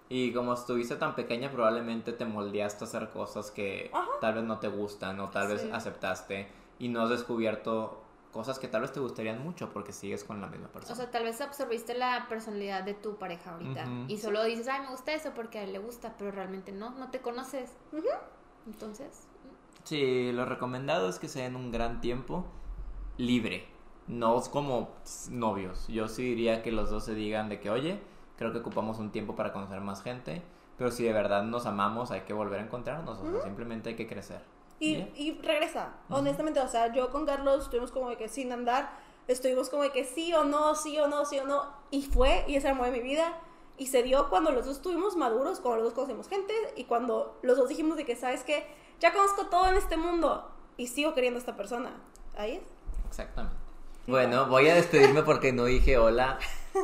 [0.09, 4.07] Y como estuviste tan pequeña, probablemente te moldeaste a hacer cosas que Ajá.
[4.19, 5.69] tal vez no te gustan o tal vez Sí.
[5.71, 6.47] aceptaste
[6.79, 8.01] y no has descubierto
[8.33, 10.93] cosas que tal vez te gustarían mucho porque sigues con la misma persona.
[10.93, 13.83] O sea, tal vez absorbiste la personalidad de tu pareja ahorita.
[13.83, 14.05] Ujú.
[14.07, 16.89] Y solo dices, ay, me gusta eso porque a él le gusta, pero realmente no,
[16.91, 17.71] no te conoces.
[17.91, 18.07] Ujú.
[18.67, 19.27] Entonces,
[19.83, 22.45] Sí, lo recomendado es que se den un gran tiempo
[23.17, 23.65] libre,
[24.11, 24.89] no es como
[25.29, 25.87] novios.
[25.87, 27.99] Yo sí diría que los dos se digan de que, oye,
[28.37, 30.43] creo que ocupamos un tiempo para conocer más gente,
[30.77, 33.95] pero si de verdad nos amamos hay que volver a encontrarnos, o sea, simplemente hay
[33.95, 34.41] que crecer.
[34.79, 38.91] Y, y regresa, honestamente, o sea, yo con Carlos estuvimos como de que sin andar,
[39.27, 42.43] estuvimos como de que sí o no, sí o no, sí o no, y fue,
[42.47, 43.39] y es el amor de mi vida,
[43.77, 47.39] y se dio cuando los dos estuvimos maduros, cuando los dos conocimos gente, y cuando
[47.43, 48.65] los dos dijimos de que, ¿sabes qué?
[48.99, 51.91] Ya conozco todo en este mundo, y sigo queriendo a esta persona.
[52.35, 52.63] Ahí es.
[53.07, 53.60] Exactamente.
[54.07, 56.39] Bueno, voy a despedirme porque no dije hola.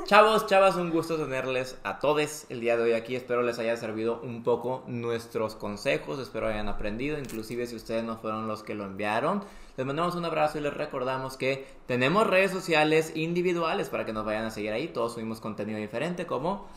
[0.05, 3.15] Chavos, chavas, un gusto tenerles a todos el día de hoy aquí.
[3.15, 6.19] Espero les haya servido un poco nuestros consejos.
[6.19, 7.17] Espero hayan aprendido.
[7.17, 9.43] Inclusive si ustedes no fueron los que lo enviaron.
[9.77, 14.23] Les mandamos un abrazo y les recordamos que tenemos redes sociales individuales para que nos
[14.23, 14.87] vayan a seguir ahí.
[14.87, 16.67] Todos subimos contenido diferente como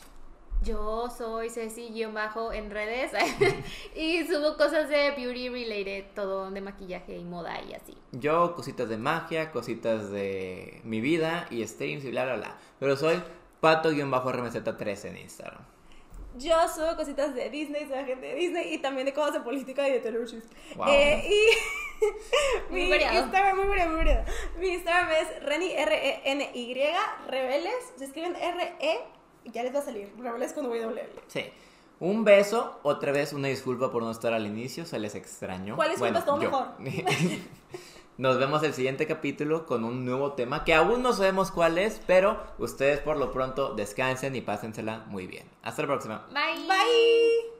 [0.62, 3.12] yo soy Ceci-bajo en redes
[3.96, 7.96] y subo cosas de beauty related, todo de maquillaje y moda y así.
[8.12, 12.56] yo, cositas de magia, cositas de mi vida y streams y bla bla bla.
[12.78, 13.22] Pero soy
[13.60, 15.62] pato-rmz3 en Instagram.
[16.38, 19.88] Yo subo cositas de Disney, soy agente de Disney, y también de cosas de política
[19.88, 20.46] y de Taylor Swift.
[20.76, 20.86] Wow.
[20.88, 22.00] Eh, y
[22.70, 23.18] Muy mi variado.
[23.24, 24.24] Instagram, muy variado, muy variado.
[24.58, 26.74] Mi Instagram es Reni, R-E-N-Y,
[27.26, 29.00] Rebeles, se escriben R-E,
[29.44, 31.08] ya les va a salir, Rebeles con W.
[31.28, 31.44] Sí.
[32.00, 35.76] Un beso, otra vez una disculpa por no estar al inicio, se les extrañó.
[35.76, 36.34] ¿Cuál disculpa yo.
[36.34, 36.66] mejor?
[38.16, 42.02] Nos vemos el siguiente capítulo con un nuevo tema que aún no sabemos cuál es,
[42.06, 45.46] pero ustedes por lo pronto descansen y pásensela muy bien.
[45.62, 46.26] Hasta la próxima.
[46.30, 46.66] Bye.
[46.66, 47.59] Bye.